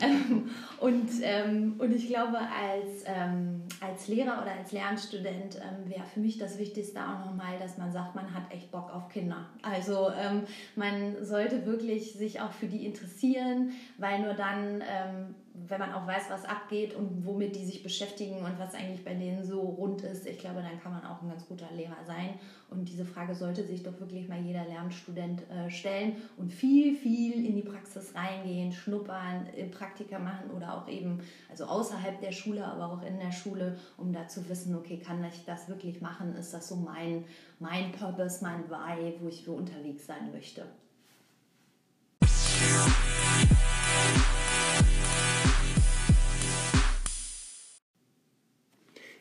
Ähm, 0.00 0.50
und, 0.78 1.10
ähm, 1.22 1.74
und 1.78 1.94
ich 1.94 2.06
glaube, 2.06 2.38
als, 2.38 3.02
ähm, 3.04 3.62
als 3.80 4.08
Lehrer 4.08 4.40
oder 4.40 4.52
als 4.52 4.72
Lernstudent 4.72 5.56
ähm, 5.56 5.90
wäre 5.90 6.04
für 6.04 6.20
mich 6.20 6.38
das 6.38 6.58
Wichtigste 6.58 7.00
auch 7.00 7.26
nochmal, 7.26 7.58
dass 7.58 7.76
man 7.76 7.92
sagt, 7.92 8.14
man 8.14 8.32
hat 8.32 8.50
echt 8.50 8.70
Bock 8.70 8.90
auf 8.94 9.08
Kinder. 9.08 9.46
Also 9.62 10.10
ähm, 10.10 10.42
man 10.76 11.22
sollte 11.24 11.66
wirklich 11.66 12.12
sich 12.12 12.40
auch 12.40 12.52
für 12.52 12.66
die 12.66 12.86
interessieren, 12.86 13.72
weil 13.98 14.20
nur 14.20 14.34
dann 14.34 14.80
ähm, 14.80 15.34
wenn 15.52 15.80
man 15.80 15.92
auch 15.92 16.06
weiß, 16.06 16.24
was 16.30 16.44
abgeht 16.44 16.94
und 16.94 17.24
womit 17.24 17.56
die 17.56 17.64
sich 17.64 17.82
beschäftigen 17.82 18.44
und 18.44 18.58
was 18.58 18.74
eigentlich 18.74 19.04
bei 19.04 19.14
denen 19.14 19.44
so 19.44 19.60
rund 19.60 20.02
ist, 20.02 20.26
ich 20.26 20.38
glaube, 20.38 20.62
dann 20.62 20.80
kann 20.80 20.92
man 20.92 21.04
auch 21.04 21.22
ein 21.22 21.28
ganz 21.28 21.46
guter 21.46 21.68
Lehrer 21.74 22.04
sein. 22.06 22.38
Und 22.70 22.88
diese 22.88 23.04
Frage 23.04 23.34
sollte 23.34 23.64
sich 23.64 23.82
doch 23.82 23.98
wirklich 23.98 24.28
mal 24.28 24.40
jeder 24.40 24.64
Lernstudent 24.64 25.42
äh, 25.50 25.68
stellen 25.70 26.16
und 26.36 26.52
viel, 26.52 26.94
viel 26.94 27.44
in 27.44 27.56
die 27.56 27.62
Praxis 27.62 28.14
reingehen, 28.14 28.72
schnuppern, 28.72 29.48
Praktika 29.72 30.18
machen 30.18 30.50
oder 30.56 30.76
auch 30.76 30.88
eben, 30.88 31.20
also 31.50 31.64
außerhalb 31.64 32.20
der 32.20 32.32
Schule, 32.32 32.64
aber 32.64 32.92
auch 32.92 33.02
in 33.02 33.18
der 33.18 33.32
Schule, 33.32 33.76
um 33.96 34.12
da 34.12 34.28
zu 34.28 34.48
wissen, 34.48 34.76
okay, 34.76 34.98
kann 34.98 35.24
ich 35.24 35.44
das 35.44 35.68
wirklich 35.68 36.00
machen? 36.00 36.36
Ist 36.36 36.54
das 36.54 36.68
so 36.68 36.76
mein, 36.76 37.24
mein 37.58 37.90
Purpose, 37.92 38.42
mein 38.42 38.70
Why, 38.70 39.14
wo 39.20 39.28
ich 39.28 39.44
für 39.44 39.52
unterwegs 39.52 40.06
sein 40.06 40.30
möchte? 40.32 40.64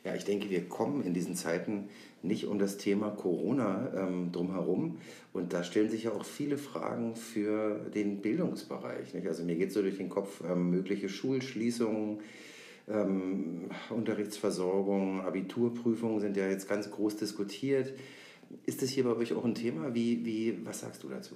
Ja, 0.04 0.16
ich 0.16 0.24
denke, 0.24 0.50
wir 0.50 0.68
kommen 0.68 1.04
in 1.04 1.14
diesen 1.14 1.36
Zeiten 1.36 1.90
nicht 2.22 2.46
um 2.46 2.60
das 2.60 2.78
Thema 2.78 3.10
Corona 3.10 3.92
ähm, 3.96 4.32
drumherum. 4.32 4.98
Und 5.34 5.54
da 5.54 5.64
stellen 5.64 5.90
sich 5.90 6.04
ja 6.04 6.12
auch 6.12 6.26
viele 6.26 6.58
Fragen 6.58 7.16
für 7.16 7.90
den 7.94 8.22
Bildungsbereich. 8.22 9.14
Nicht? 9.14 9.28
Also 9.28 9.44
mir 9.44 9.56
geht 9.56 9.72
so 9.72 9.82
durch 9.82 9.98
den 9.98 10.10
Kopf 10.10 10.42
ähm, 10.50 10.70
mögliche 10.70 11.10
Schulschließungen, 11.10 12.20
ähm, 12.88 13.70
Unterrichtsversorgung, 13.90 15.22
Abiturprüfungen 15.22 16.20
sind 16.20 16.38
ja 16.38 16.50
jetzt 16.50 16.68
ganz 16.68 16.90
groß 16.90 17.18
diskutiert. 17.18 17.94
Ist 18.66 18.82
das 18.82 18.90
hier 18.90 19.04
bei 19.04 19.16
euch 19.16 19.34
auch 19.34 19.46
ein 19.46 19.56
Thema? 19.56 19.94
Wie, 19.94 20.26
wie, 20.26 20.66
was 20.66 20.80
sagst 20.80 21.04
du 21.04 21.10
dazu? 21.10 21.36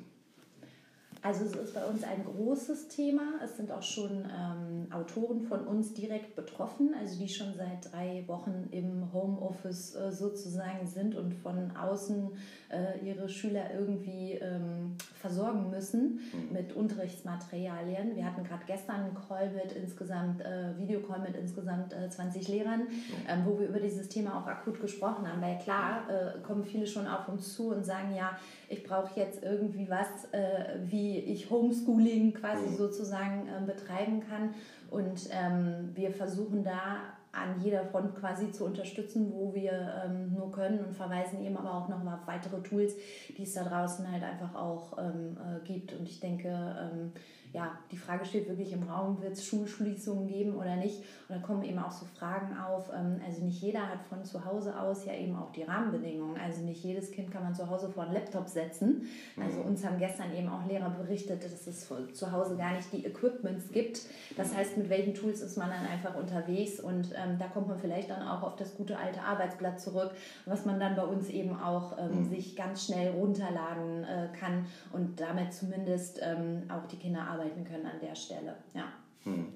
Also 1.24 1.46
es 1.46 1.56
ist 1.56 1.74
bei 1.74 1.86
uns 1.86 2.03
ein 2.03 2.25
großes 2.25 2.89
Thema. 2.89 3.39
Es 3.42 3.56
sind 3.56 3.72
auch 3.72 3.82
schon 3.82 4.25
ähm, 4.25 4.92
Autoren 4.92 5.42
von 5.42 5.65
uns 5.65 5.94
direkt 5.94 6.36
betroffen, 6.36 6.94
also 7.00 7.18
die 7.18 7.30
schon 7.30 7.53
seit 7.56 7.94
drei 7.94 8.25
Wochen 8.27 8.68
im 8.72 9.13
Homeoffice 9.13 9.96
äh, 9.96 10.12
sozusagen 10.12 10.86
sind 10.86 11.15
und 11.15 11.34
von 11.34 11.77
außen 11.77 12.32
äh, 12.68 13.08
ihre 13.08 13.30
Schüler 13.30 13.74
irgendwie 13.74 14.34
ähm, 14.34 14.98
versorgen 15.24 15.70
müssen 15.70 16.20
mhm. 16.34 16.51
mit 16.51 16.75
Unterrichtsmaterialien. 16.75 18.13
Wir 18.13 18.25
hatten 18.25 18.44
gerade 18.44 18.63
gestern 18.68 19.06
einen 19.06 19.15
Call 19.15 19.51
mit 19.51 19.72
insgesamt, 19.72 20.41
äh, 20.41 20.78
Videocall 20.78 21.21
mit 21.21 21.38
insgesamt 21.38 21.95
20 22.10 22.50
äh, 22.50 22.52
Lehrern, 22.52 22.82
mhm. 22.82 22.89
ähm, 23.30 23.43
wo 23.45 23.58
wir 23.58 23.69
über 23.69 23.80
dieses 23.80 24.10
Thema 24.10 24.38
auch 24.38 24.45
akut 24.45 24.82
gesprochen 24.82 25.26
haben. 25.26 25.41
Weil 25.41 25.60
klar 25.60 26.10
äh, 26.10 26.41
kommen 26.41 26.65
viele 26.65 26.86
schon 26.86 27.08
auf 27.08 27.30
uns 27.30 27.56
zu 27.56 27.69
und 27.69 27.86
sagen, 27.86 28.13
ja, 28.13 28.38
ich 28.67 28.84
brauche 28.84 29.17
jetzt 29.17 29.41
irgendwie 29.41 29.89
was, 29.89 30.10
äh, 30.34 30.80
wie 30.84 31.19
ich 31.19 31.50
Homeschooling 31.50 32.34
quasi 32.34 32.67
mhm. 32.67 32.76
sozusagen 32.76 33.48
äh, 33.48 33.65
betreiben 33.65 34.21
kann. 34.28 34.54
Und 34.91 35.30
ähm, 35.32 35.91
wir 35.95 36.12
versuchen 36.12 36.65
da 36.65 37.13
an 37.34 37.60
jeder 37.62 37.84
Front 37.86 38.15
quasi 38.15 38.52
zu 38.52 38.63
unterstützen, 38.63 39.34
wo 39.34 39.54
wir 39.54 40.04
ähm, 40.06 40.34
nur 40.34 40.52
können 40.52 40.86
und 40.86 40.96
verweisen 40.96 41.43
eben 41.43 41.58
aber 41.58 41.74
auch 41.74 41.89
nochmal 41.89 42.19
auf 42.19 42.28
weitere 42.28 42.62
Tools, 42.62 42.93
die 43.36 43.43
es 43.43 43.54
da 43.54 43.63
draußen 43.63 44.10
halt 44.10 44.24
einfach 44.24 44.54
auch 44.56 44.98
ähm, 45.00 45.36
äh, 45.38 45.65
gibt. 45.65 45.93
Und 45.93 46.08
ich 46.08 46.19
denke, 46.19 46.48
ähm, 46.48 47.12
ja, 47.54 47.78
die 47.92 47.98
Frage 47.98 48.26
steht 48.26 48.50
wirklich 48.50 48.74
im 48.74 48.82
Raum, 48.84 49.22
wird 49.22 49.34
es 49.34 49.46
Schulschließungen 49.46 50.28
geben 50.28 50.56
oder 50.56 50.76
nicht? 50.76 50.98
Und 51.30 51.36
da 51.36 51.38
kommen 51.38 51.63
eben 51.63 51.78
auch 51.78 51.92
so 51.92 52.06
Fragen 52.06 52.58
auf. 52.58 52.89
Ähm, 52.89 53.22
also 53.26 53.46
nicht 53.46 53.62
jeder 53.62 53.88
hat 53.88 54.02
von 54.10 54.26
zu 54.26 54.44
Hause 54.44 54.78
aus 54.80 55.06
ja 55.06 55.13
eben 55.13 55.36
auch 55.36 55.52
die 55.52 55.62
Rahmenbedingungen. 55.62 56.36
Also 56.42 56.62
nicht 56.62 56.84
jedes 56.84 57.12
Kind 57.12 57.32
kann 57.32 57.44
man 57.44 57.54
zu 57.54 57.70
Hause 57.70 57.89
vor 57.89 58.04
einen 58.04 58.13
Laptop 58.13 58.50
setzen. 58.50 59.08
Also 59.39 59.60
mhm. 59.60 59.68
uns 59.68 59.86
haben 59.86 60.00
gestern 60.00 60.34
eben 60.36 60.50
auch 60.50 60.66
Lehrer 60.66 60.89
berichtet, 60.89 61.46
dass 61.46 61.68
es 61.68 61.88
zu 62.13 62.32
Hause 62.32 62.58
gar 62.58 62.74
nicht 62.74 62.92
die 62.92 63.06
Equipments 63.06 63.72
gibt. 63.72 64.02
Das 64.36 64.56
heißt, 64.56 64.78
mit 64.78 64.89
welchen 64.89 65.13
Tools 65.13 65.42
ist 65.42 65.56
man 65.56 65.70
dann 65.70 65.86
einfach 65.86 66.16
unterwegs? 66.16 66.80
Und 66.80 67.13
ähm, 67.16 67.38
da 67.38 67.48
kommt 67.48 67.68
man 67.68 67.78
vielleicht 67.78 68.10
dann 68.10 68.28
auch 68.28 68.42
auf 68.42 68.56
das 68.56 68.76
gute 68.76 68.98
alte 68.98 69.22
Arbeitsblatt 69.22 69.80
zurück, 69.80 70.12
was 70.46 70.66
man 70.66 70.80
dann 70.80 70.96
bei 70.96 71.06
uns 71.06 71.30
eben 71.30 71.56
auch 71.60 72.00
ähm, 72.00 72.22
mhm. 72.22 72.30
sich 72.30 72.56
ganz 72.56 72.86
schnell 72.86 73.12
runterladen 73.12 74.04
äh, 74.06 74.30
kann 74.36 74.66
und 74.92 75.20
damit 75.20 75.54
zumindest 75.54 76.20
ähm, 76.24 76.63
auch 76.70 76.88
die 76.88 76.98
Kinder 76.98 77.28
arbeiten 77.43 77.63
können 77.65 77.86
an 77.86 77.99
der 78.01 78.15
Stelle. 78.15 78.56
Ja. 78.73 78.93
Hm. 79.23 79.47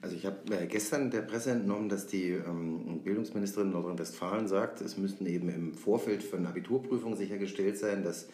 Also 0.00 0.16
ich 0.16 0.26
habe 0.26 0.66
gestern 0.66 1.10
der 1.10 1.22
Presse 1.22 1.50
entnommen, 1.50 1.88
dass 1.88 2.06
die 2.06 2.30
ähm, 2.30 3.00
Bildungsministerin 3.04 3.70
Nordrhein-Westfalen 3.70 4.48
sagt, 4.48 4.80
es 4.80 4.96
müssten 4.96 5.26
eben 5.26 5.48
im 5.48 5.74
Vorfeld 5.74 6.22
von 6.22 6.46
Abiturprüfungen 6.46 7.16
sichergestellt 7.16 7.78
sein, 7.78 8.02
dass 8.02 8.28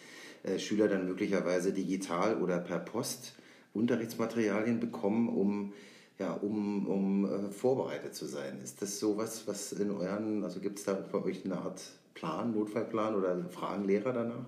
äh, 0.44 0.58
Schüler 0.58 0.88
dann 0.88 1.06
möglicherweise 1.06 1.72
digital 1.72 2.40
oder 2.40 2.58
per 2.58 2.78
Post 2.78 3.34
Unterrichtsmaterialien 3.74 4.80
bekommen, 4.80 5.28
um, 5.28 5.72
ja, 6.18 6.32
um, 6.32 6.86
um 6.86 7.24
äh, 7.26 7.50
vorbereitet 7.50 8.14
zu 8.14 8.26
sein. 8.26 8.60
Ist 8.62 8.80
das 8.80 8.98
sowas, 8.98 9.46
was 9.46 9.72
in 9.72 9.90
euren, 9.90 10.42
also 10.44 10.60
gibt 10.60 10.78
es 10.78 10.84
da 10.84 10.94
bei 10.94 11.22
euch 11.22 11.44
eine 11.44 11.58
Art 11.58 11.82
Plan, 12.14 12.52
Notfallplan 12.52 13.14
oder 13.14 13.44
fragen 13.50 13.84
Lehrer 13.84 14.12
danach? 14.12 14.46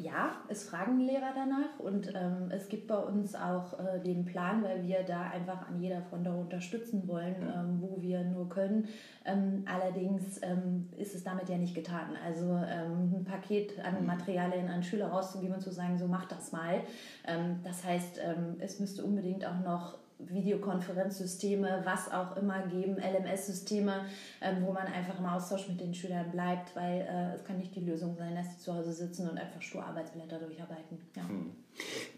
Ja, 0.00 0.32
es 0.48 0.64
fragen 0.64 1.00
Lehrer 1.00 1.32
danach 1.34 1.78
und 1.78 2.12
ähm, 2.14 2.50
es 2.50 2.68
gibt 2.68 2.86
bei 2.86 2.96
uns 2.96 3.34
auch 3.34 3.78
äh, 3.78 4.00
den 4.00 4.24
Plan, 4.24 4.62
weil 4.62 4.82
wir 4.84 5.02
da 5.02 5.22
einfach 5.22 5.68
an 5.68 5.80
jeder 5.80 6.02
Front 6.02 6.26
auch 6.28 6.38
unterstützen 6.38 7.06
wollen, 7.06 7.36
ähm, 7.42 7.78
wo 7.80 8.00
wir 8.00 8.24
nur 8.24 8.48
können. 8.48 8.88
Ähm, 9.24 9.64
allerdings 9.66 10.40
ähm, 10.42 10.88
ist 10.96 11.14
es 11.14 11.24
damit 11.24 11.48
ja 11.48 11.58
nicht 11.58 11.74
getan. 11.74 12.16
Also 12.24 12.46
ähm, 12.46 13.14
ein 13.14 13.24
Paket 13.24 13.78
an 13.84 14.00
mhm. 14.00 14.06
Materialien 14.06 14.68
an 14.68 14.82
Schüler 14.82 15.08
rauszugeben 15.08 15.56
und 15.56 15.60
zu 15.60 15.70
sagen, 15.70 15.98
so 15.98 16.08
mach 16.08 16.26
das 16.26 16.52
mal. 16.52 16.82
Ähm, 17.26 17.60
das 17.62 17.84
heißt, 17.84 18.20
es 18.58 18.80
müsste 18.80 19.04
unbedingt 19.04 19.44
auch 19.44 19.60
noch 19.60 19.98
Videokonferenzsysteme, 20.26 21.82
was 21.84 22.10
auch 22.10 22.36
immer 22.36 22.66
geben, 22.66 22.96
LMS-Systeme, 22.96 24.04
ähm, 24.40 24.56
wo 24.62 24.72
man 24.72 24.86
einfach 24.86 25.18
im 25.18 25.26
Austausch 25.26 25.68
mit 25.68 25.80
den 25.80 25.94
Schülern 25.94 26.30
bleibt, 26.30 26.74
weil 26.76 27.00
äh, 27.00 27.34
es 27.36 27.44
kann 27.44 27.58
nicht 27.58 27.74
die 27.74 27.80
Lösung 27.80 28.16
sein, 28.16 28.34
dass 28.34 28.50
sie 28.52 28.58
zu 28.58 28.74
Hause 28.74 28.92
sitzen 28.92 29.28
und 29.28 29.38
einfach 29.38 29.62
stur 29.62 29.84
Arbeitsblätter 29.84 30.38
durcharbeiten. 30.38 30.98
Ja. 31.16 31.28
Hm. 31.28 31.52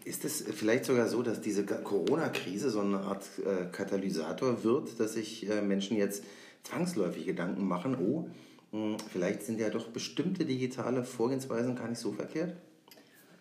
Ist 0.05 0.25
es 0.25 0.41
vielleicht 0.41 0.85
sogar 0.85 1.07
so, 1.07 1.21
dass 1.21 1.41
diese 1.41 1.65
Corona-Krise 1.65 2.69
so 2.69 2.81
eine 2.81 2.99
Art 2.99 3.23
äh, 3.39 3.65
Katalysator 3.71 4.63
wird, 4.63 4.99
dass 4.99 5.13
sich 5.13 5.49
äh, 5.49 5.61
Menschen 5.61 5.97
jetzt 5.97 6.23
zwangsläufig 6.63 7.25
Gedanken 7.25 7.67
machen, 7.67 7.97
oh, 7.99 8.27
hm, 8.71 8.97
vielleicht 9.11 9.43
sind 9.43 9.59
ja 9.59 9.69
doch 9.69 9.89
bestimmte 9.89 10.45
digitale 10.45 11.03
Vorgehensweisen 11.03 11.75
gar 11.75 11.87
nicht 11.87 11.99
so 11.99 12.11
verkehrt? 12.11 12.55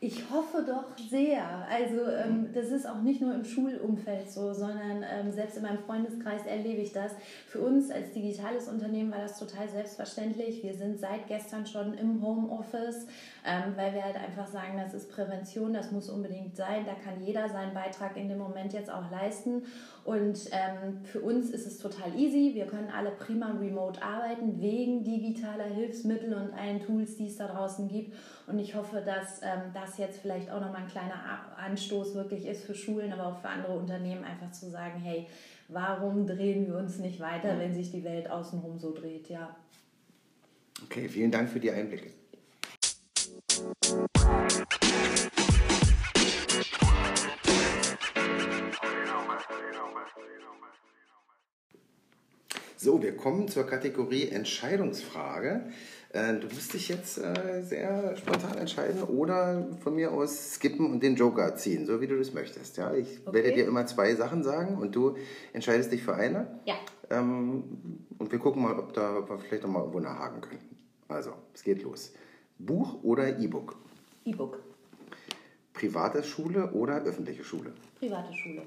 Ich 0.05 0.29
hoffe 0.33 0.65
doch 0.67 0.99
sehr. 0.99 1.45
Also 1.71 2.05
ähm, 2.11 2.49
das 2.53 2.71
ist 2.71 2.89
auch 2.89 3.03
nicht 3.03 3.21
nur 3.21 3.37
im 3.37 3.45
Schulumfeld 3.45 4.29
so, 4.29 4.53
sondern 4.53 5.05
ähm, 5.09 5.31
selbst 5.31 5.57
in 5.59 5.63
meinem 5.63 5.79
Freundeskreis 5.79 6.45
erlebe 6.45 6.81
ich 6.81 6.91
das. 6.91 7.13
Für 7.47 7.61
uns 7.61 7.89
als 7.89 8.11
digitales 8.11 8.67
Unternehmen 8.67 9.13
war 9.13 9.21
das 9.21 9.39
total 9.39 9.69
selbstverständlich. 9.69 10.61
Wir 10.65 10.75
sind 10.75 10.99
seit 10.99 11.29
gestern 11.29 11.67
schon 11.67 11.95
im 11.95 12.21
Homeoffice, 12.21 13.07
ähm, 13.47 13.75
weil 13.77 13.95
wir 13.95 14.03
halt 14.03 14.17
einfach 14.17 14.49
sagen, 14.49 14.77
das 14.77 14.93
ist 14.93 15.09
Prävention, 15.09 15.73
das 15.73 15.93
muss 15.93 16.11
unbedingt 16.11 16.57
sein. 16.57 16.85
Da 16.85 16.95
kann 16.95 17.25
jeder 17.25 17.49
seinen 17.49 17.73
Beitrag 17.73 18.17
in 18.17 18.29
dem 18.29 18.39
Moment 18.39 18.73
jetzt 18.73 18.91
auch 18.91 19.09
leisten. 19.13 19.63
Und 20.05 20.49
ähm, 20.51 21.05
für 21.05 21.21
uns 21.21 21.51
ist 21.51 21.65
es 21.65 21.79
total 21.79 22.13
easy. 22.17 22.55
Wir 22.55 22.67
können 22.67 22.91
alle 22.91 23.13
prima 23.13 23.53
remote 23.53 24.03
arbeiten 24.03 24.61
wegen 24.61 25.05
digitaler 25.05 25.67
Hilfsmittel 25.67 26.35
und 26.35 26.53
allen 26.55 26.81
Tools, 26.81 27.15
die 27.15 27.29
es 27.29 27.37
da 27.37 27.47
draußen 27.47 27.87
gibt. 27.87 28.17
Und 28.53 28.59
ich 28.59 28.75
hoffe, 28.75 29.01
dass 29.01 29.41
ähm, 29.43 29.73
das 29.73 29.97
jetzt 29.97 30.21
vielleicht 30.21 30.51
auch 30.51 30.61
nochmal 30.61 30.83
ein 30.83 30.89
kleiner 30.89 31.15
Anstoß 31.57 32.15
wirklich 32.15 32.45
ist 32.45 32.65
für 32.65 32.75
Schulen, 32.75 33.11
aber 33.11 33.29
auch 33.29 33.41
für 33.41 33.49
andere 33.49 33.73
Unternehmen, 33.73 34.25
einfach 34.25 34.51
zu 34.53 34.69
sagen, 34.69 35.01
hey, 35.01 35.27
warum 35.69 36.27
drehen 36.27 36.67
wir 36.67 36.77
uns 36.77 36.99
nicht 36.99 37.19
weiter, 37.19 37.59
wenn 37.59 37.73
sich 37.73 37.91
die 37.91 38.05
Welt 38.05 38.31
außenrum 38.31 38.79
so 38.79 38.93
dreht, 38.93 39.31
ja. 39.31 39.57
Okay, 40.85 41.09
vielen 41.09 41.31
Dank 41.31 41.49
für 41.49 41.61
die 41.61 41.71
Einblicke. 41.71 42.11
So, 52.77 53.01
wir 53.01 53.17
kommen 53.17 53.47
zur 53.47 53.65
Kategorie 53.65 54.29
Entscheidungsfrage. 54.29 55.71
Äh, 56.13 56.35
du 56.35 56.47
musst 56.47 56.75
dich 56.75 56.89
jetzt 56.89 57.17
äh, 57.19 57.63
sehr 57.63 58.17
spontan 58.19 58.59
entscheiden 58.59 59.03
oder 59.03 59.67
von 59.81 59.95
mir 59.95 60.13
aus 60.13 60.55
skippen 60.55 60.91
und 60.93 61.03
den 61.03 61.17
Joker 61.17 61.57
ziehen, 61.57 61.87
so 61.87 62.03
wie 62.03 62.07
du 62.07 62.19
das 62.19 62.35
möchtest. 62.35 62.77
Ja, 62.77 62.93
ich 62.93 63.21
okay. 63.27 63.35
werde 63.35 63.53
dir 63.55 63.67
immer 63.67 63.87
zwei 63.87 64.15
Sachen 64.15 64.43
sagen 64.45 64.77
und 64.77 64.95
du 64.95 65.17
entscheidest 65.55 65.91
dich 65.91 66.03
für 66.03 66.15
eine. 66.15 66.61
Ja. 66.67 66.75
Ähm, 67.09 67.65
und 68.19 68.31
wir 68.31 68.39
gucken 68.39 68.63
mal, 68.63 68.79
ob, 68.79 68.93
da, 68.93 69.19
ob 69.19 69.31
wir 69.31 69.39
vielleicht 69.39 69.63
noch 69.63 69.71
mal 69.71 69.81
irgendwo 69.81 70.01
nachhaken 70.01 70.43
können. 70.43 70.61
Also, 71.09 71.33
es 71.55 71.63
geht 71.63 71.83
los. 71.83 72.13
Buch 72.59 73.03
oder 73.03 73.39
E-Book? 73.39 73.77
E-Book. 74.27 74.63
Private 75.73 76.23
Schule 76.23 76.73
oder 76.73 77.03
öffentliche 77.05 77.43
Schule? 77.43 77.73
Private 77.99 78.35
Schule. 78.35 78.63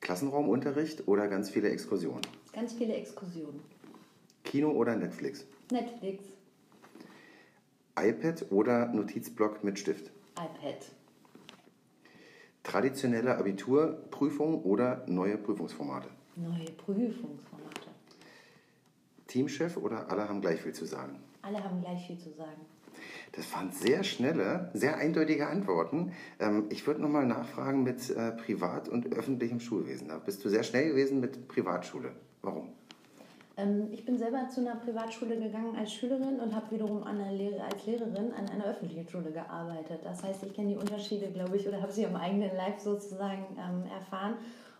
Klassenraumunterricht 0.00 1.06
oder 1.08 1.26
ganz 1.26 1.50
viele 1.50 1.70
Exkursionen? 1.70 2.22
Ganz 2.52 2.72
viele 2.74 2.94
Exkursionen. 2.94 3.60
Kino 4.44 4.70
oder 4.70 4.96
Netflix? 4.96 5.46
Netflix. 5.70 6.24
iPad 7.98 8.46
oder 8.50 8.86
Notizblock 8.88 9.62
mit 9.64 9.78
Stift? 9.78 10.10
iPad. 10.32 10.86
Traditionelle 12.62 13.36
Abiturprüfung 13.36 14.62
oder 14.62 15.04
neue 15.08 15.36
Prüfungsformate? 15.36 16.08
Neue 16.36 16.64
Prüfungsformate. 16.64 17.88
Teamchef 19.26 19.76
oder 19.76 20.10
alle 20.10 20.28
haben 20.28 20.40
gleich 20.40 20.60
viel 20.60 20.72
zu 20.72 20.84
sagen? 20.84 21.18
Alle 21.42 21.62
haben 21.62 21.80
gleich 21.80 22.06
viel 22.06 22.18
zu 22.18 22.30
sagen. 22.30 22.60
Das 23.32 23.50
waren 23.54 23.72
sehr 23.72 24.04
schnelle, 24.04 24.70
sehr 24.74 24.98
eindeutige 24.98 25.48
Antworten. 25.48 26.12
Ähm, 26.38 26.66
ich 26.68 26.86
würde 26.86 27.00
nochmal 27.00 27.26
nachfragen 27.26 27.82
mit 27.82 28.10
äh, 28.10 28.32
Privat- 28.32 28.88
und 28.88 29.14
öffentlichem 29.14 29.58
Schulwesen. 29.58 30.08
Da 30.08 30.18
bist 30.18 30.44
du 30.44 30.48
sehr 30.50 30.62
schnell 30.62 30.90
gewesen 30.90 31.20
mit 31.20 31.48
Privatschule. 31.48 32.12
Warum? 32.42 32.74
Ähm, 33.56 33.88
ich 33.92 34.04
bin 34.04 34.18
selber 34.18 34.48
zu 34.48 34.60
einer 34.60 34.76
Privatschule 34.76 35.38
gegangen 35.38 35.76
als 35.76 35.92
Schülerin 35.92 36.40
und 36.40 36.54
habe 36.54 36.70
wiederum 36.70 37.02
an 37.04 37.18
Lehre, 37.36 37.62
als 37.62 37.86
Lehrerin 37.86 38.32
an 38.32 38.48
einer 38.48 38.64
öffentlichen 38.64 39.08
Schule 39.08 39.30
gearbeitet. 39.30 40.00
Das 40.04 40.22
heißt, 40.22 40.42
ich 40.44 40.54
kenne 40.54 40.70
die 40.70 40.76
Unterschiede, 40.76 41.28
glaube 41.28 41.56
ich, 41.56 41.68
oder 41.68 41.80
habe 41.80 41.92
sie 41.92 42.06
am 42.06 42.16
eigenen 42.16 42.54
Leib 42.56 42.80
sozusagen 42.80 43.44
ähm, 43.58 43.90
erfahren. 43.90 44.34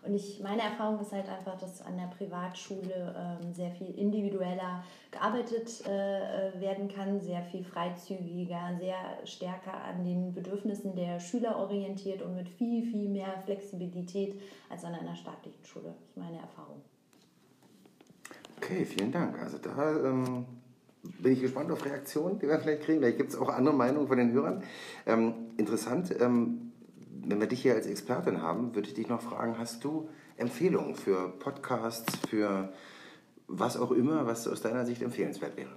Und 0.05 0.15
ich, 0.15 0.41
meine 0.41 0.61
Erfahrung 0.61 0.99
ist 0.99 1.13
halt 1.13 1.29
einfach, 1.29 1.57
dass 1.57 1.81
an 1.81 1.97
der 1.97 2.07
Privatschule 2.07 3.15
ähm, 3.17 3.53
sehr 3.53 3.71
viel 3.71 3.97
individueller 3.97 4.83
gearbeitet 5.11 5.85
äh, 5.87 6.59
werden 6.59 6.89
kann, 6.89 7.21
sehr 7.21 7.41
viel 7.43 7.63
freizügiger, 7.63 8.75
sehr 8.79 8.95
stärker 9.23 9.73
an 9.73 10.03
den 10.03 10.33
Bedürfnissen 10.33 10.93
der 10.95 11.21
Schüler 11.21 11.57
orientiert 11.57 12.21
und 12.21 12.35
mit 12.35 12.49
viel, 12.49 12.83
viel 12.83 13.07
mehr 13.07 13.41
Flexibilität 13.45 14.41
als 14.69 14.83
an 14.83 14.93
einer 14.93 15.15
staatlichen 15.15 15.63
Schule. 15.63 15.93
Das 15.97 16.09
ist 16.09 16.17
meine 16.17 16.39
Erfahrung. 16.39 16.81
Okay, 18.63 18.85
vielen 18.85 19.11
Dank. 19.11 19.37
Also 19.39 19.57
da 19.57 19.91
ähm, 20.05 20.45
bin 21.03 21.33
ich 21.33 21.41
gespannt 21.41 21.69
auf 21.69 21.83
Reaktionen, 21.85 22.39
die 22.39 22.47
wir 22.47 22.59
vielleicht 22.59 22.83
kriegen. 22.83 22.99
Vielleicht 22.99 23.17
gibt 23.17 23.31
es 23.31 23.35
auch 23.35 23.49
andere 23.49 23.75
Meinungen 23.75 24.07
von 24.07 24.17
den 24.17 24.31
Hörern. 24.31 24.63
Ähm, 25.05 25.33
interessant, 25.57 26.15
ähm, 26.21 26.71
wenn 27.25 27.41
wir 27.41 27.47
dich 27.47 27.61
hier 27.61 27.73
als 27.73 27.87
Expertin 27.87 28.41
haben, 28.41 28.73
würde 28.73 28.87
ich 28.87 28.93
dich 28.93 29.09
noch 29.09 29.21
fragen, 29.21 29.57
hast 29.57 29.83
du 29.83 30.07
Empfehlungen 30.37 30.95
für 30.95 31.29
Podcasts, 31.39 32.17
für 32.29 32.71
was 33.47 33.75
auch 33.75 33.91
immer, 33.91 34.25
was 34.25 34.47
aus 34.47 34.61
deiner 34.61 34.85
Sicht 34.85 35.01
empfehlenswert 35.01 35.57
wäre? 35.57 35.71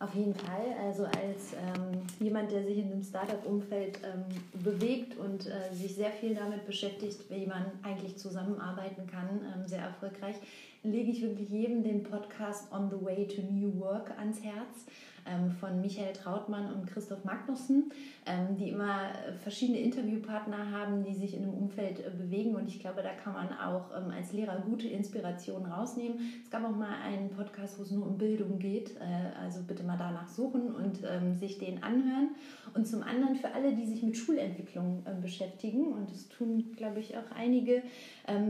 Auf 0.00 0.14
jeden 0.14 0.34
Fall. 0.34 0.76
Also 0.82 1.04
als 1.04 1.52
ähm, 1.54 2.02
jemand, 2.20 2.52
der 2.52 2.64
sich 2.64 2.78
in 2.78 2.92
einem 2.92 3.02
Startup-Umfeld 3.02 3.98
ähm, 4.04 4.62
bewegt 4.62 5.18
und 5.18 5.46
äh, 5.46 5.74
sich 5.74 5.94
sehr 5.96 6.12
viel 6.12 6.34
damit 6.34 6.66
beschäftigt, 6.66 7.28
wie 7.30 7.46
man 7.46 7.66
eigentlich 7.82 8.16
zusammenarbeiten 8.16 9.06
kann, 9.08 9.40
ähm, 9.54 9.66
sehr 9.66 9.80
erfolgreich, 9.80 10.36
lege 10.82 11.10
ich 11.10 11.22
wirklich 11.22 11.50
jedem 11.50 11.82
den 11.82 12.02
Podcast 12.02 12.72
On 12.72 12.88
the 12.90 13.04
Way 13.04 13.26
to 13.26 13.42
New 13.42 13.78
Work 13.80 14.16
ans 14.18 14.42
Herz 14.42 14.86
ähm, 15.28 15.50
von 15.50 15.80
Michael 15.80 16.12
Trautmann 16.12 16.72
und 16.72 16.86
Christoph 16.86 17.24
Magnussen, 17.24 17.90
ähm, 18.26 18.56
die 18.56 18.70
immer 18.70 19.10
verschiedene 19.42 19.78
Interviewpartner 19.80 20.70
haben, 20.70 21.04
die 21.04 21.14
sich 21.14 21.34
in 21.34 21.42
einem 21.42 21.54
Umfeld 21.54 22.00
äh, 22.00 22.10
bewegen. 22.10 22.54
Und 22.54 22.68
ich 22.68 22.80
glaube, 22.80 23.02
da 23.02 23.10
kann 23.10 23.32
man 23.32 23.48
auch 23.52 23.90
ähm, 23.96 24.10
als 24.10 24.32
Lehrer 24.32 24.60
gute 24.60 24.88
Inspirationen 24.88 25.70
rausnehmen. 25.70 26.18
Es 26.44 26.50
gab 26.50 26.64
auch 26.64 26.76
mal 26.76 26.94
einen 27.04 27.30
Podcast, 27.30 27.78
wo 27.78 27.82
es 27.82 27.90
nur 27.90 28.06
um 28.06 28.18
Bildung 28.18 28.58
geht. 28.58 28.96
Äh, 28.96 29.38
also 29.42 29.62
bitte 29.62 29.84
mal 29.84 29.96
danach 29.98 30.28
suchen 30.28 30.74
und 30.74 30.98
sich 31.38 31.58
den 31.58 31.82
anhören. 31.82 32.30
Und 32.74 32.86
zum 32.86 33.02
anderen 33.02 33.36
für 33.36 33.52
alle, 33.52 33.74
die 33.74 33.86
sich 33.86 34.02
mit 34.02 34.16
Schulentwicklung 34.16 35.04
beschäftigen, 35.22 35.92
und 35.92 36.10
das 36.10 36.28
tun, 36.28 36.72
glaube 36.76 37.00
ich, 37.00 37.16
auch 37.16 37.30
einige, 37.34 37.82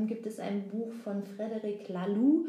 gibt 0.06 0.26
es 0.26 0.38
ein 0.38 0.68
Buch 0.68 0.92
von 1.04 1.22
Frederic 1.22 1.88
Laloux, 1.88 2.46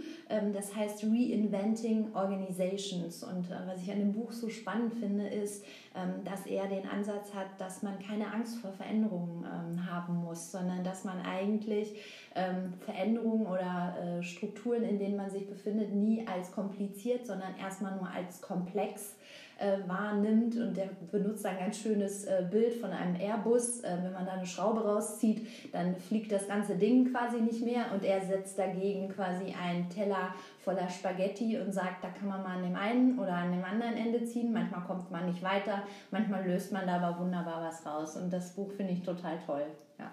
das 0.53 0.75
heißt 0.75 1.03
Reinventing 1.03 2.13
Organizations. 2.13 3.23
Und 3.23 3.49
äh, 3.49 3.55
was 3.65 3.81
ich 3.81 3.91
an 3.91 3.99
dem 3.99 4.13
Buch 4.13 4.18
Buch 4.19 4.31
so 4.31 4.49
spannend 4.49 4.93
finde, 4.93 5.27
ist, 5.27 5.63
ähm, 5.95 6.23
dass 6.25 6.45
er 6.45 6.67
den 6.67 6.87
Ansatz 6.87 7.33
hat, 7.33 7.47
dass 7.57 7.83
man 7.83 7.99
keine 7.99 8.31
Angst 8.33 8.59
vor 8.59 8.71
Veränderungen 8.71 9.45
ähm, 9.45 9.91
haben 9.91 10.15
muss, 10.17 10.51
sondern 10.51 10.83
dass 10.83 11.03
man 11.03 11.21
eigentlich 11.21 11.95
ähm, 12.35 12.73
Veränderungen 12.79 13.47
oder 13.47 13.95
äh, 14.19 14.23
Strukturen, 14.23 14.83
in 14.83 14.99
denen 14.99 15.15
man 15.15 15.29
sich 15.29 15.47
befindet, 15.47 15.93
nie 15.93 16.27
als 16.27 16.51
kompliziert, 16.51 17.25
sondern 17.25 17.55
erstmal 17.57 17.95
nur 17.95 18.09
als 18.09 18.41
komplex 18.41 19.15
äh, 19.59 19.77
wahrnimmt. 19.87 20.55
Und 20.55 20.75
der 20.75 20.89
benutzt 21.11 21.45
ein 21.45 21.57
ganz 21.57 21.77
schönes 21.77 22.25
äh, 22.25 22.45
Bild 22.49 22.73
von 22.73 22.91
einem 22.91 23.15
Airbus. 23.15 23.81
Äh, 23.81 23.97
wenn 24.03 24.13
man 24.13 24.25
da 24.25 24.33
eine 24.33 24.45
Schraube 24.45 24.81
rauszieht, 24.83 25.47
dann 25.71 25.95
fliegt 25.95 26.31
das 26.31 26.47
ganze 26.47 26.75
Ding 26.75 27.11
quasi 27.11 27.41
nicht 27.41 27.63
mehr. 27.63 27.85
Und 27.93 28.03
er 28.03 28.21
setzt 28.21 28.57
dagegen 28.57 29.09
quasi 29.09 29.53
einen 29.53 29.89
Teller 29.89 30.33
voller 30.63 30.89
Spaghetti 30.89 31.57
und 31.57 31.73
sagt, 31.73 32.03
da 32.03 32.09
kann 32.09 32.27
man 32.27 32.43
mal 32.43 32.57
an 32.57 32.63
dem 32.63 32.75
einen 32.75 33.19
oder 33.19 33.33
an 33.33 33.51
dem 33.51 33.63
anderen 33.63 33.95
Ende 33.95 34.23
ziehen. 34.25 34.53
Manchmal 34.53 34.81
kommt 34.81 35.11
man 35.11 35.25
nicht 35.25 35.43
weiter, 35.43 35.83
manchmal 36.11 36.45
löst 36.45 36.71
man 36.71 36.85
da 36.85 37.01
aber 37.01 37.19
wunderbar 37.19 37.63
was 37.63 37.85
raus. 37.85 38.17
Und 38.17 38.31
das 38.31 38.51
Buch 38.51 38.71
finde 38.71 38.93
ich 38.93 39.03
total 39.03 39.37
toll. 39.45 39.65
Ja. 39.97 40.11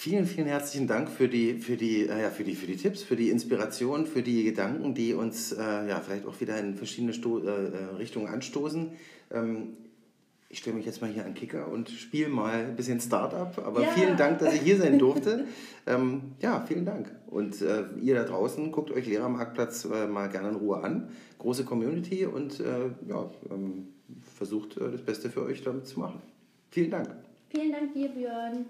Vielen, 0.00 0.24
vielen 0.24 0.46
herzlichen 0.46 0.86
Dank 0.86 1.10
für 1.10 1.28
die, 1.28 1.58
für 1.58 1.76
die, 1.76 2.06
äh, 2.06 2.22
ja, 2.22 2.30
für 2.30 2.42
die, 2.42 2.54
für 2.54 2.66
die 2.66 2.78
Tipps, 2.78 3.02
für 3.02 3.16
die 3.16 3.28
Inspiration, 3.28 4.06
für 4.06 4.22
die 4.22 4.44
Gedanken, 4.44 4.94
die 4.94 5.12
uns 5.12 5.52
äh, 5.52 5.58
ja, 5.60 6.00
vielleicht 6.00 6.24
auch 6.24 6.40
wieder 6.40 6.58
in 6.58 6.74
verschiedene 6.74 7.12
Sto 7.12 7.40
äh, 7.40 7.66
äh 7.66 7.84
Richtungen 7.98 8.26
anstoßen. 8.26 8.92
Ähm, 9.30 9.76
ich 10.48 10.60
stelle 10.60 10.76
mich 10.76 10.86
jetzt 10.86 11.02
mal 11.02 11.10
hier 11.10 11.26
an 11.26 11.34
Kicker 11.34 11.68
und 11.68 11.90
spiele 11.90 12.30
mal 12.30 12.60
ein 12.60 12.76
bisschen 12.76 12.98
Startup. 12.98 13.58
Aber 13.58 13.82
ja. 13.82 13.88
vielen 13.88 14.16
Dank, 14.16 14.38
dass 14.38 14.54
ich 14.54 14.62
hier 14.62 14.78
sein 14.78 14.98
durfte. 14.98 15.44
ähm, 15.86 16.32
ja, 16.40 16.64
vielen 16.66 16.86
Dank. 16.86 17.14
Und 17.26 17.60
äh, 17.60 17.84
ihr 18.00 18.14
da 18.14 18.24
draußen, 18.24 18.72
guckt 18.72 18.90
euch 18.92 19.04
Lehrermarktplatz 19.06 19.84
äh, 19.84 20.06
mal 20.06 20.30
gerne 20.30 20.48
in 20.48 20.54
Ruhe 20.54 20.82
an. 20.82 21.10
Große 21.40 21.66
Community 21.66 22.24
und 22.24 22.58
ja, 22.58 23.30
ähm, 23.50 23.88
versucht 24.34 24.80
das 24.80 25.02
Beste 25.02 25.28
für 25.28 25.42
euch 25.42 25.62
damit 25.62 25.86
zu 25.86 26.00
machen. 26.00 26.22
Vielen 26.70 26.90
Dank. 26.90 27.14
Vielen 27.50 27.72
Dank 27.72 27.92
dir, 27.92 28.08
Björn. 28.08 28.64